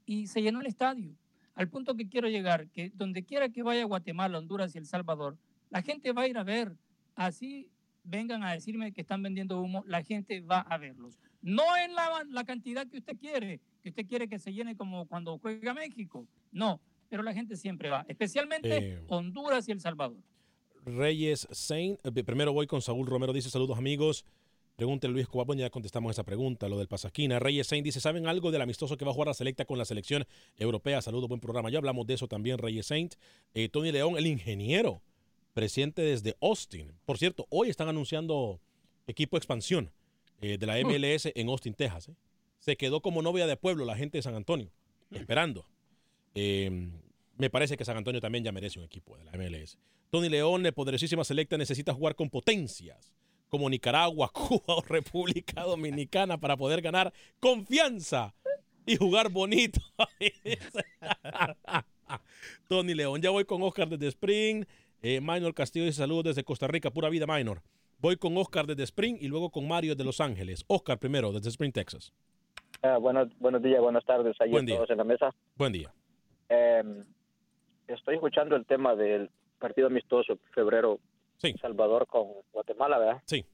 [0.05, 1.15] y se llenó el estadio.
[1.55, 5.37] Al punto que quiero llegar, que donde quiera que vaya Guatemala, Honduras y El Salvador,
[5.69, 6.75] la gente va a ir a ver.
[7.15, 7.69] Así
[8.03, 11.19] vengan a decirme que están vendiendo humo, la gente va a verlos.
[11.41, 15.07] No en la, la cantidad que usted quiere, que usted quiere que se llene como
[15.07, 16.27] cuando juega México.
[16.51, 16.79] No,
[17.09, 19.03] pero la gente siempre va, especialmente Eh.
[19.07, 20.17] Honduras y El Salvador.
[20.85, 21.99] Reyes Saint.
[22.05, 23.33] eh, Primero voy con Saúl Romero.
[23.33, 24.25] Dice saludos amigos.
[24.77, 25.27] Pregúntele Luis.
[25.27, 27.39] Bueno, ya contestamos esa pregunta, lo del Pasaquina.
[27.39, 29.85] Reyes Saint dice, ¿saben algo del amistoso que va a jugar la selecta con la
[29.85, 30.25] selección
[30.57, 31.01] europea?
[31.01, 31.69] Saludos, buen programa.
[31.71, 33.15] Ya hablamos de eso también, Reyes Saint.
[33.55, 35.01] Eh, Tony León, el ingeniero,
[35.55, 36.93] presidente desde Austin.
[37.05, 38.59] Por cierto, hoy están anunciando
[39.07, 39.89] equipo expansión
[40.41, 42.09] eh, de la MLS en Austin, Texas.
[42.09, 42.15] ¿eh?
[42.59, 44.69] Se quedó como novia de pueblo la gente de San Antonio,
[45.09, 45.65] esperando.
[46.39, 46.69] Eh,
[47.37, 49.79] me parece que San Antonio también ya merece un equipo de la MLS.
[50.11, 53.11] Tony León, poderosísima selecta, necesita jugar con potencias
[53.49, 58.35] como Nicaragua, Cuba o República Dominicana para poder ganar confianza
[58.85, 59.81] Y jugar bonito.
[62.69, 64.63] Tony León, ya voy con Oscar desde Spring.
[65.01, 67.63] Eh, Minor Castillo dice saludos desde Costa Rica, pura vida Minor.
[67.99, 70.63] Voy con Oscar desde Spring y luego con Mario de Los Ángeles.
[70.67, 72.13] Oscar primero, desde Spring, Texas.
[72.83, 74.35] Ah, buenos, buenos días, buenas tardes.
[74.39, 74.75] Ahí Buen día.
[74.75, 75.33] todos en la mesa.
[75.55, 75.91] Buen día.
[76.49, 77.03] Eh,
[77.87, 79.29] estoy escuchando el tema del
[79.59, 80.99] partido amistoso febrero
[81.61, 83.21] Salvador con Guatemala, ¿verdad?
[83.25, 83.45] Sí.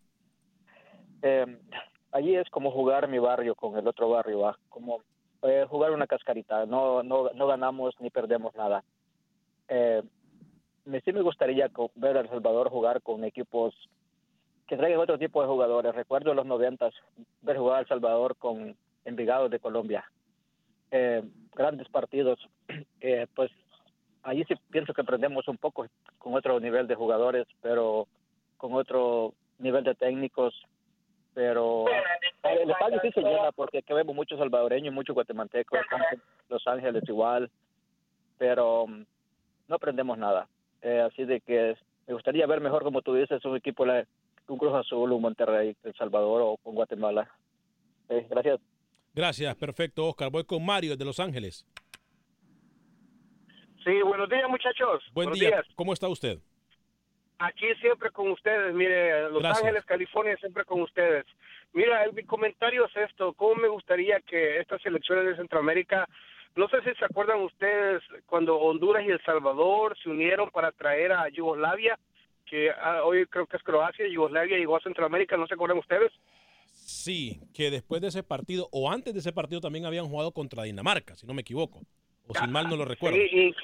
[1.21, 1.57] Eh,
[2.11, 4.57] allí es como jugar mi barrio con el otro barrio, ¿va?
[4.69, 5.01] Como
[5.41, 6.65] eh, jugar una cascarita.
[6.65, 8.83] No, no, no ganamos ni perdemos nada.
[9.67, 10.01] Eh,
[10.85, 13.73] me, sí me gustaría ver a El Salvador jugar con equipos
[14.67, 15.95] que traigan otro tipo de jugadores.
[15.95, 16.93] Recuerdo en los noventas
[17.41, 18.75] ver jugar a El Salvador con
[19.05, 20.05] Envigado de Colombia.
[20.91, 21.23] Eh,
[21.53, 22.39] grandes partidos.
[23.01, 23.51] Eh, pues
[24.23, 25.85] allí sí pienso que aprendemos un poco
[26.17, 28.07] con otro nivel de jugadores, pero
[28.57, 30.53] con otro nivel de técnicos.
[31.33, 31.85] Pero
[32.43, 35.79] el estadio sí se llena porque aquí vemos muchos salvadoreños, muchos guatemaltecos,
[36.47, 37.49] Los Ángeles igual,
[38.37, 39.03] pero mm,
[39.67, 40.47] no aprendemos nada.
[40.81, 41.75] Eh, así de que
[42.07, 45.95] me gustaría ver mejor, como tú dices, un equipo, un Cruz Azul, un Monterrey, El
[45.95, 47.29] Salvador o con Guatemala.
[48.09, 48.59] Eh, gracias.
[49.15, 50.29] Gracias, perfecto, Oscar.
[50.29, 51.65] Voy con Mario de Los Ángeles.
[53.83, 55.03] Sí, buenos días, muchachos.
[55.13, 55.49] Buen buenos día.
[55.49, 55.65] días.
[55.75, 56.39] ¿Cómo está usted?
[57.39, 59.63] Aquí siempre con ustedes, mire, Los Gracias.
[59.63, 61.25] Ángeles, California, siempre con ustedes.
[61.73, 66.07] Mira, el- mi comentario es esto, cómo me gustaría que estas elecciones de Centroamérica,
[66.55, 71.11] no sé si se acuerdan ustedes cuando Honduras y El Salvador se unieron para traer
[71.11, 71.97] a Yugoslavia,
[72.45, 76.11] que ah, hoy creo que es Croacia, Yugoslavia llegó a Centroamérica, ¿no se acuerdan ustedes?
[76.67, 80.63] Sí, que después de ese partido, o antes de ese partido, también habían jugado contra
[80.63, 81.81] Dinamarca, si no me equivoco.
[82.27, 83.17] O si mal no lo recuerdo.
[83.17, 83.55] Sí, y-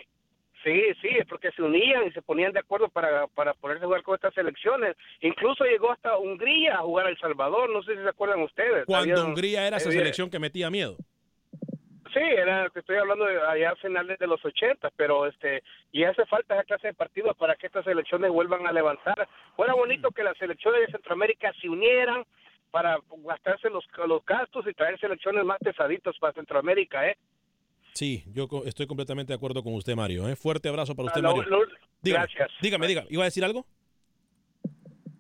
[0.64, 4.04] sí, sí, es porque se unían y se ponían de acuerdo para, para poderse jugar
[4.04, 4.96] con estas elecciones.
[5.22, 8.86] Incluso llegó hasta Hungría a jugar a El Salvador, no sé si se acuerdan ustedes.
[8.86, 10.98] Cuando Hungría era esa selección que metía miedo.
[12.14, 16.04] Sí, era, te estoy hablando de allá a finales de los 80, pero este y
[16.04, 19.28] hace falta esa clase de partidos para que estas elecciones vuelvan a levantar.
[19.56, 22.26] Fuera bonito que las elecciones de Centroamérica se unieran
[22.72, 27.18] para gastarse los, los gastos y traer selecciones más pesaditos para Centroamérica, ¿eh?
[27.94, 30.28] Sí, yo estoy completamente de acuerdo con usted, Mario.
[30.30, 30.36] ¿eh?
[30.36, 31.58] Fuerte abrazo para usted, Ah, lo- Mario.
[32.02, 32.50] dígame, gracias.
[32.62, 33.08] dígame, dígame.
[33.10, 33.66] ¿Iba a decir algo?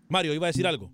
[0.07, 0.91] Mario, ¿iba a decir algo?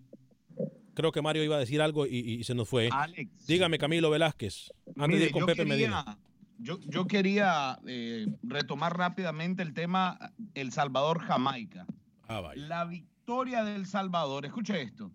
[0.93, 2.87] Creo que Mario iba a decir algo y, y se nos fue.
[2.87, 3.27] ¿eh?
[3.47, 4.71] Dígame, Camilo Velázquez.
[4.97, 6.17] Antes de ir con yo Pepe quería- Medina.
[6.57, 10.17] Yo, yo quería eh, retomar rápidamente el tema
[10.53, 11.85] El Salvador-Jamaica.
[12.29, 12.61] Ah, vaya.
[12.67, 15.11] La victoria del Salvador, escuche esto.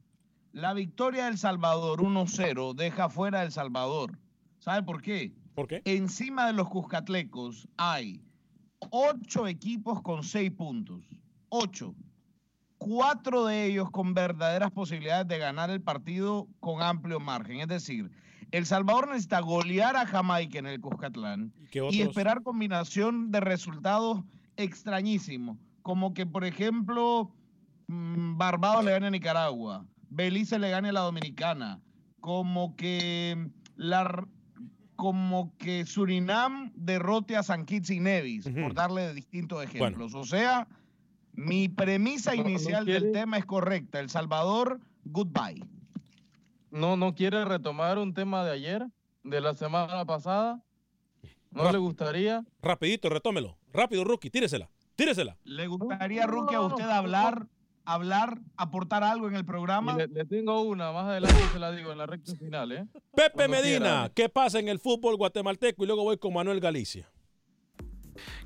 [0.52, 4.18] La victoria del Salvador 1-0 deja fuera a El Salvador.
[4.61, 5.32] ¿Sabe por qué?
[5.54, 5.82] ¿Por qué?
[5.84, 8.22] Encima de los Cuscatlecos hay
[8.90, 11.04] ocho equipos con seis puntos.
[11.48, 11.94] Ocho.
[12.78, 17.61] Cuatro de ellos con verdaderas posibilidades de ganar el partido con amplio margen.
[17.61, 18.11] Es decir,
[18.52, 21.94] El Salvador necesita golear a Jamaica en el Cuscatlán ¿Qué y otros?
[21.96, 24.22] esperar combinación de resultados
[24.56, 25.58] extrañísimos.
[25.82, 27.30] Como que, por ejemplo,
[27.88, 31.80] mm, Barbados le gane a Nicaragua, Belice le gane a la Dominicana,
[32.20, 34.26] como que la
[35.01, 40.14] como que Surinam derrote a San Kitts y Nevis, por darle distintos ejemplos.
[40.14, 40.68] O sea,
[41.32, 43.98] mi premisa No, no inicial del tema es correcta.
[43.98, 45.64] El Salvador, goodbye.
[46.70, 48.86] ¿No, ¿No quiere retomar un tema de ayer,
[49.24, 50.62] de la semana pasada?
[51.51, 52.44] ¿No le gustaría?
[52.61, 53.57] Rapidito, retómelo.
[53.72, 54.68] Rápido, Rookie, tíresela.
[54.96, 55.38] Tíresela.
[55.44, 57.46] ¿Le gustaría, Rookie, a usted hablar,
[57.84, 59.96] hablar, aportar algo en el programa?
[59.96, 62.86] Le, le tengo una, más adelante se la digo en la recta final, ¿eh?
[63.14, 64.10] Pepe Cuando Medina, quiera.
[64.14, 65.82] ¿qué pasa en el fútbol guatemalteco?
[65.84, 67.10] Y luego voy con Manuel Galicia.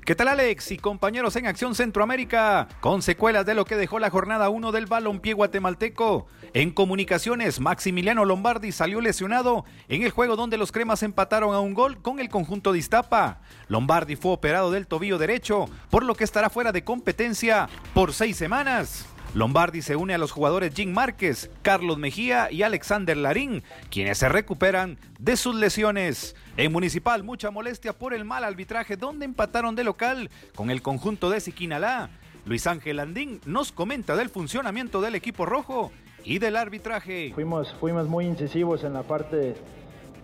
[0.05, 2.67] ¿Qué tal Alex y compañeros en Acción Centroamérica?
[2.79, 6.27] Con secuelas de lo que dejó la jornada 1 del balompié guatemalteco.
[6.53, 11.73] En comunicaciones, Maximiliano Lombardi salió lesionado en el juego donde los cremas empataron a un
[11.73, 13.41] gol con el conjunto de Iztapa.
[13.67, 18.37] Lombardi fue operado del tobillo derecho, por lo que estará fuera de competencia por seis
[18.37, 19.05] semanas.
[19.35, 24.29] Lombardi se une a los jugadores Jim Márquez, Carlos Mejía y Alexander Larín, quienes se
[24.29, 26.37] recuperan de sus lesiones.
[26.55, 31.29] En Municipal, mucha molestia por el mal arbitraje donde empataron de local con el conjunto
[31.29, 32.11] de Siquinalá.
[32.45, 35.91] Luis Ángel Andín nos comenta del funcionamiento del equipo rojo
[36.23, 37.33] y del arbitraje.
[37.35, 39.57] Fuimos, fuimos muy incisivos en la parte,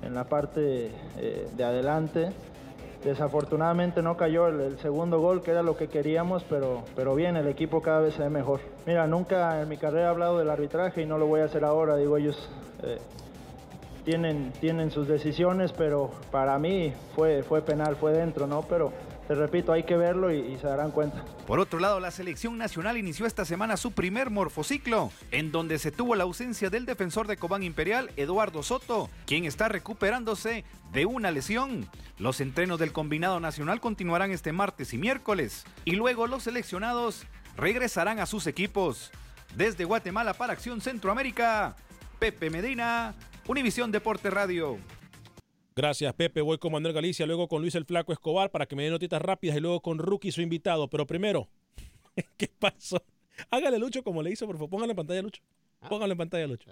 [0.03, 2.29] en la parte eh, de adelante.
[3.03, 7.47] Desafortunadamente no cayó el, segundo gol, que era lo que queríamos, pero, pero bien, el
[7.47, 8.59] equipo cada vez se ve mejor.
[8.85, 11.63] Mira, nunca en mi carrera he hablado del arbitraje y no lo voy a hacer
[11.63, 11.95] ahora.
[11.95, 12.37] Digo, ellos
[12.83, 12.99] eh,
[14.05, 18.61] tienen, tienen sus decisiones, pero para mí fue, fue penal, fue dentro, ¿no?
[18.69, 18.91] Pero
[19.35, 21.23] repito, hay que verlo y, y se darán cuenta.
[21.47, 25.91] Por otro lado, la selección nacional inició esta semana su primer morfociclo, en donde se
[25.91, 31.31] tuvo la ausencia del defensor de Cobán Imperial, Eduardo Soto, quien está recuperándose de una
[31.31, 31.87] lesión.
[32.17, 37.25] Los entrenos del combinado nacional continuarán este martes y miércoles, y luego los seleccionados
[37.57, 39.11] regresarán a sus equipos.
[39.55, 41.75] Desde Guatemala para Acción Centroamérica,
[42.19, 43.15] Pepe Medina,
[43.47, 44.77] Univisión Deporte Radio.
[45.75, 46.41] Gracias, Pepe.
[46.41, 49.21] Voy con Manuel Galicia, luego con Luis el Flaco Escobar para que me dé notitas
[49.21, 50.89] rápidas y luego con Rookie, su invitado.
[50.89, 51.47] Pero primero,
[52.37, 53.01] ¿qué pasó?
[53.49, 54.69] Hágale Lucho como le hizo, por favor.
[54.69, 55.41] Póngale en pantalla, Lucho.
[55.89, 56.69] Póngale en pantalla, Lucho.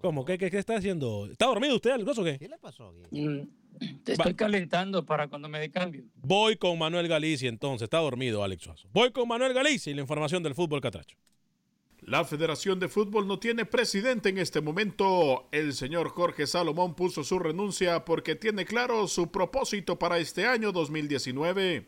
[0.00, 0.24] ¿Cómo?
[0.24, 1.26] ¿Qué, qué, qué está haciendo?
[1.30, 2.38] ¿Está dormido usted, Alonso, o qué?
[2.38, 2.94] ¿Qué le pasó?
[3.10, 3.40] Mm,
[4.04, 6.04] Te estoy calentando para cuando me dé cambio.
[6.14, 7.82] Voy con Manuel Galicia, entonces.
[7.82, 8.88] Está dormido, Alex Suazo.
[8.92, 11.16] Voy con Manuel Galicia y la información del fútbol catracho.
[12.10, 15.44] La Federación de Fútbol no tiene presidente en este momento.
[15.52, 20.72] El señor Jorge Salomón puso su renuncia porque tiene claro su propósito para este año
[20.72, 21.84] 2019.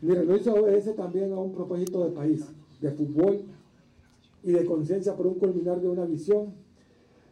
[0.00, 2.46] Mire, lo hizo obedecer también a un propósito de país,
[2.80, 3.42] de fútbol
[4.42, 6.54] y de conciencia por un culminar de una visión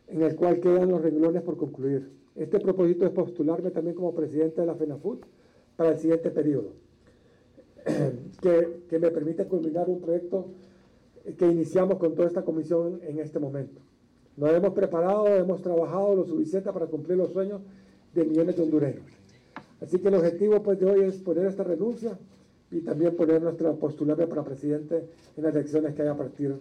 [0.09, 2.11] en el cual quedan los renglones por concluir.
[2.35, 5.25] Este propósito es postularme también como presidente de la FENAFUT
[5.75, 6.75] para el siguiente periodo,
[8.43, 10.51] que me permite culminar un proyecto
[11.35, 13.81] que iniciamos con toda esta comisión en este momento.
[14.37, 17.63] Nos hemos preparado, hemos trabajado lo suficiente para cumplir los sueños
[18.15, 19.05] de millones de hondureños.
[19.81, 22.19] Así que el objetivo pues, de hoy es poner esta renuncia
[22.71, 26.57] y también poner nuestra postularme para presidente en las elecciones que hay a partir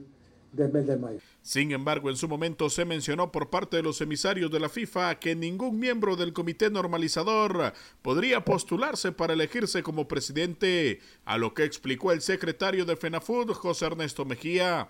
[0.56, 1.20] del mes de mayo.
[1.42, 5.20] Sin embargo, en su momento se mencionó por parte de los emisarios de la FIFA
[5.20, 11.64] que ningún miembro del comité normalizador podría postularse para elegirse como presidente, a lo que
[11.64, 14.90] explicó el secretario de FENAFUD, José Ernesto Mejía.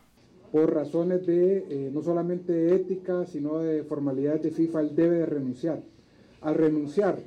[0.51, 5.25] Por razones de eh, no solamente ética, sino de formalidades de FIFA, él debe de
[5.25, 5.81] renunciar.
[6.41, 7.17] Al renunciar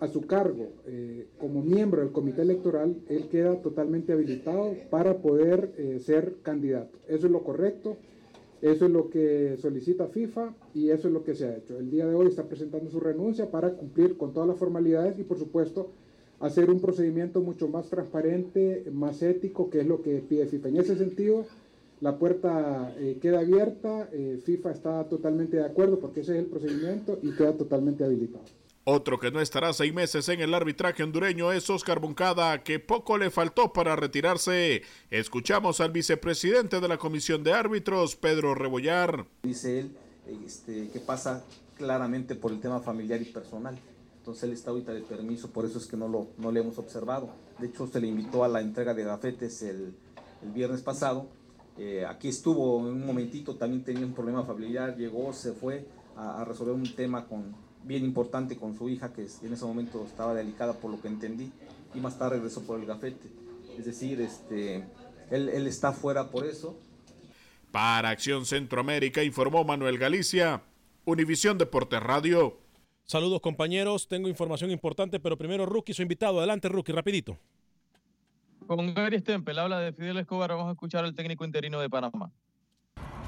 [0.00, 5.72] a su cargo eh, como miembro del comité electoral, él queda totalmente habilitado para poder
[5.76, 6.98] eh, ser candidato.
[7.06, 7.98] Eso es lo correcto,
[8.62, 11.78] eso es lo que solicita FIFA y eso es lo que se ha hecho.
[11.78, 15.22] El día de hoy está presentando su renuncia para cumplir con todas las formalidades y
[15.22, 15.90] por supuesto
[16.40, 20.68] hacer un procedimiento mucho más transparente, más ético, que es lo que pide FIFA.
[20.70, 21.44] En ese sentido,
[22.00, 24.08] la puerta eh, queda abierta,
[24.44, 28.44] FIFA está totalmente de acuerdo porque ese es el procedimiento y queda totalmente habilitado.
[28.84, 33.18] Otro que no estará seis meses en el arbitraje hondureño es Oscar Buncada, que poco
[33.18, 34.82] le faltó para retirarse.
[35.10, 39.26] Escuchamos al vicepresidente de la Comisión de Árbitros, Pedro Rebollar.
[39.42, 39.96] Dice él
[40.46, 41.44] este, que pasa
[41.76, 43.78] claramente por el tema familiar y personal.
[44.16, 46.78] Entonces él está ahorita de permiso, por eso es que no, lo, no le hemos
[46.78, 47.28] observado.
[47.58, 49.94] De hecho, se le invitó a la entrega de gafetes el,
[50.42, 51.28] el viernes pasado.
[51.76, 56.44] Eh, aquí estuvo en un momentito, también tenía un problema familiar, llegó, se fue a
[56.44, 57.54] resolver un tema con,
[57.84, 61.50] bien importante con su hija que en ese momento estaba delicada por lo que entendí
[61.94, 63.28] y más tarde regresó por el gafete.
[63.78, 64.84] Es decir, este,
[65.30, 66.78] él, él está fuera por eso.
[67.70, 70.62] Para Acción Centroamérica informó Manuel Galicia,
[71.04, 72.58] Univisión Deportes Radio.
[73.04, 76.38] Saludos compañeros, tengo información importante, pero primero Rookie, su invitado.
[76.38, 77.38] Adelante Rookie, rapidito.
[78.66, 82.30] Con Gary Stempel, habla de Fidel Escobar, vamos a escuchar al técnico interino de Panamá.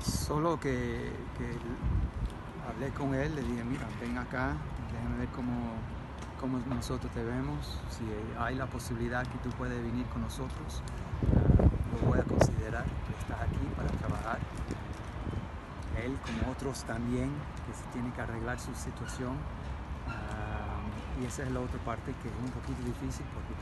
[0.00, 2.01] Solo que, que
[2.68, 4.54] hablé con él, le dije, mira, ven acá,
[4.92, 5.74] déjame ver cómo,
[6.40, 8.04] cómo nosotros te vemos, si
[8.38, 10.82] hay la posibilidad que tú puedes venir con nosotros,
[11.92, 12.84] lo voy a considerar,
[13.18, 14.38] estás aquí para trabajar.
[16.02, 17.30] Él, como otros también,
[17.66, 19.36] que se tiene que arreglar su situación.
[20.08, 23.52] Uh, y esa es la otra parte que es un poquito difícil porque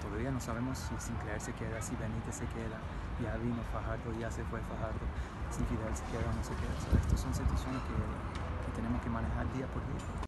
[0.00, 2.80] todavía no sabemos si Sinclair se queda, si Benítez se queda,
[3.22, 5.04] ya vino Fajardo, ya se fue Fajardo,
[5.50, 6.74] si Fidel se queda o no se queda.
[6.76, 10.26] O sea, estas son situaciones que tenemos que manejar día por día.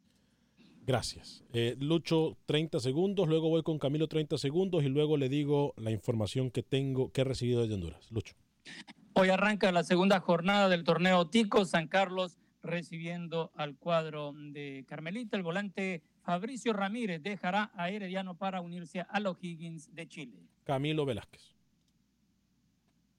[0.88, 1.44] Gracias.
[1.52, 5.90] Eh, Lucho, 30 segundos, luego voy con Camilo 30 segundos y luego le digo la
[5.90, 8.10] información que tengo, que he recibido desde Honduras.
[8.10, 8.34] Lucho.
[9.12, 15.36] Hoy arranca la segunda jornada del torneo Tico San Carlos recibiendo al cuadro de Carmelita.
[15.36, 20.38] El volante Fabricio Ramírez dejará a Herediano para unirse a los Higgins de Chile.
[20.64, 21.57] Camilo Velázquez.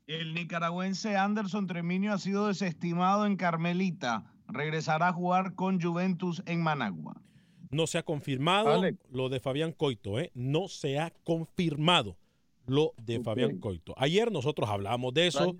[0.09, 6.63] El nicaragüense Anderson Treminio ha sido desestimado en Carmelita regresará a jugar con Juventus en
[6.63, 7.21] Managua.
[7.69, 8.97] No se ha confirmado Alex.
[9.11, 10.31] lo de Fabián Coito, ¿eh?
[10.33, 12.17] No se ha confirmado
[12.65, 13.23] lo de okay.
[13.23, 13.93] Fabián Coito.
[13.97, 15.55] Ayer nosotros hablamos de eso.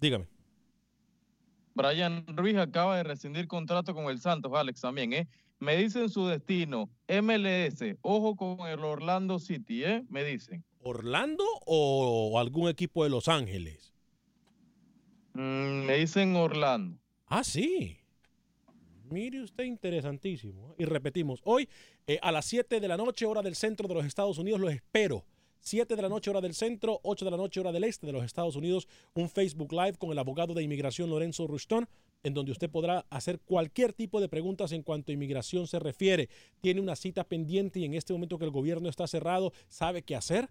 [0.00, 0.26] Dígame.
[1.76, 5.28] Brian Ruiz acaba de rescindir contrato con el Santos, Alex, también, ¿eh?
[5.60, 10.04] Me dicen su destino, MLS, ojo con el Orlando City, ¿eh?
[10.08, 10.64] Me dicen.
[10.84, 13.94] ¿Orlando o algún equipo de Los Ángeles?
[15.32, 17.00] Mm, me dicen Orlando.
[17.26, 17.98] Ah, sí.
[19.10, 20.74] Mire usted, interesantísimo.
[20.78, 21.68] Y repetimos, hoy
[22.06, 24.72] eh, a las 7 de la noche, hora del centro de los Estados Unidos, los
[24.72, 25.24] espero.
[25.60, 28.12] 7 de la noche hora del centro, 8 de la noche hora del este de
[28.12, 31.88] los Estados Unidos, un Facebook Live con el abogado de inmigración Lorenzo Ruston,
[32.22, 36.28] en donde usted podrá hacer cualquier tipo de preguntas en cuanto a inmigración se refiere.
[36.60, 40.14] Tiene una cita pendiente y en este momento que el gobierno está cerrado, ¿sabe qué
[40.14, 40.50] hacer?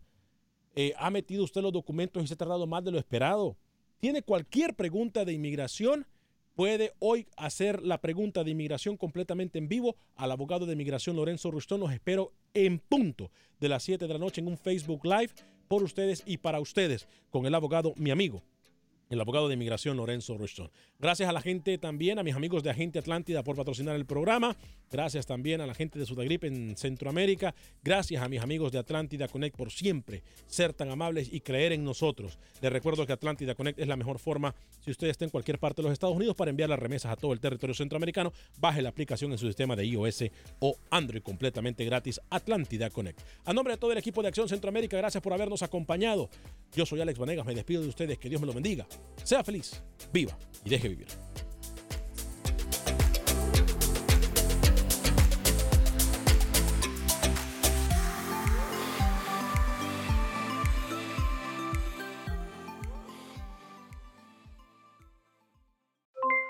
[0.75, 3.55] Eh, ¿Ha metido usted los documentos y se ha tardado más de lo esperado?
[3.99, 6.05] ¿Tiene cualquier pregunta de inmigración?
[6.55, 11.51] puede hoy hacer la pregunta de inmigración completamente en vivo al abogado de inmigración Lorenzo
[11.51, 11.79] Rustón.
[11.79, 15.31] Los espero en punto de las 7 de la noche en un Facebook Live
[15.67, 18.43] por ustedes y para ustedes con el abogado, mi amigo,
[19.13, 20.69] el abogado de inmigración Lorenzo Rushton.
[20.99, 24.55] Gracias a la gente también, a mis amigos de Agente Atlántida por patrocinar el programa.
[24.91, 27.55] Gracias también a la gente de Sudagrip en Centroamérica.
[27.83, 31.83] Gracias a mis amigos de Atlántida Connect por siempre ser tan amables y creer en
[31.83, 32.37] nosotros.
[32.61, 35.81] Les recuerdo que Atlántida Connect es la mejor forma, si usted está en cualquier parte
[35.81, 38.33] de los Estados Unidos, para enviar las remesas a todo el territorio centroamericano.
[38.59, 40.25] Baje la aplicación en su sistema de iOS
[40.59, 42.19] o Android completamente gratis.
[42.29, 43.21] Atlántida Connect.
[43.45, 46.29] A nombre de todo el equipo de Acción Centroamérica, gracias por habernos acompañado.
[46.75, 48.17] Yo soy Alex Vanegas, me despido de ustedes.
[48.17, 48.87] Que Dios me lo bendiga.
[49.23, 51.07] Sea feliz, viva y deje vivir.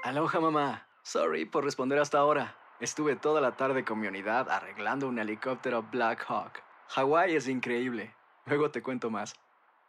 [0.03, 0.87] Aloha mamá.
[1.03, 2.55] Sorry por responder hasta ahora.
[2.79, 6.61] Estuve toda la tarde con mi unidad arreglando un helicóptero Black Hawk.
[6.89, 8.13] Hawái es increíble.
[8.45, 9.33] Luego te cuento más.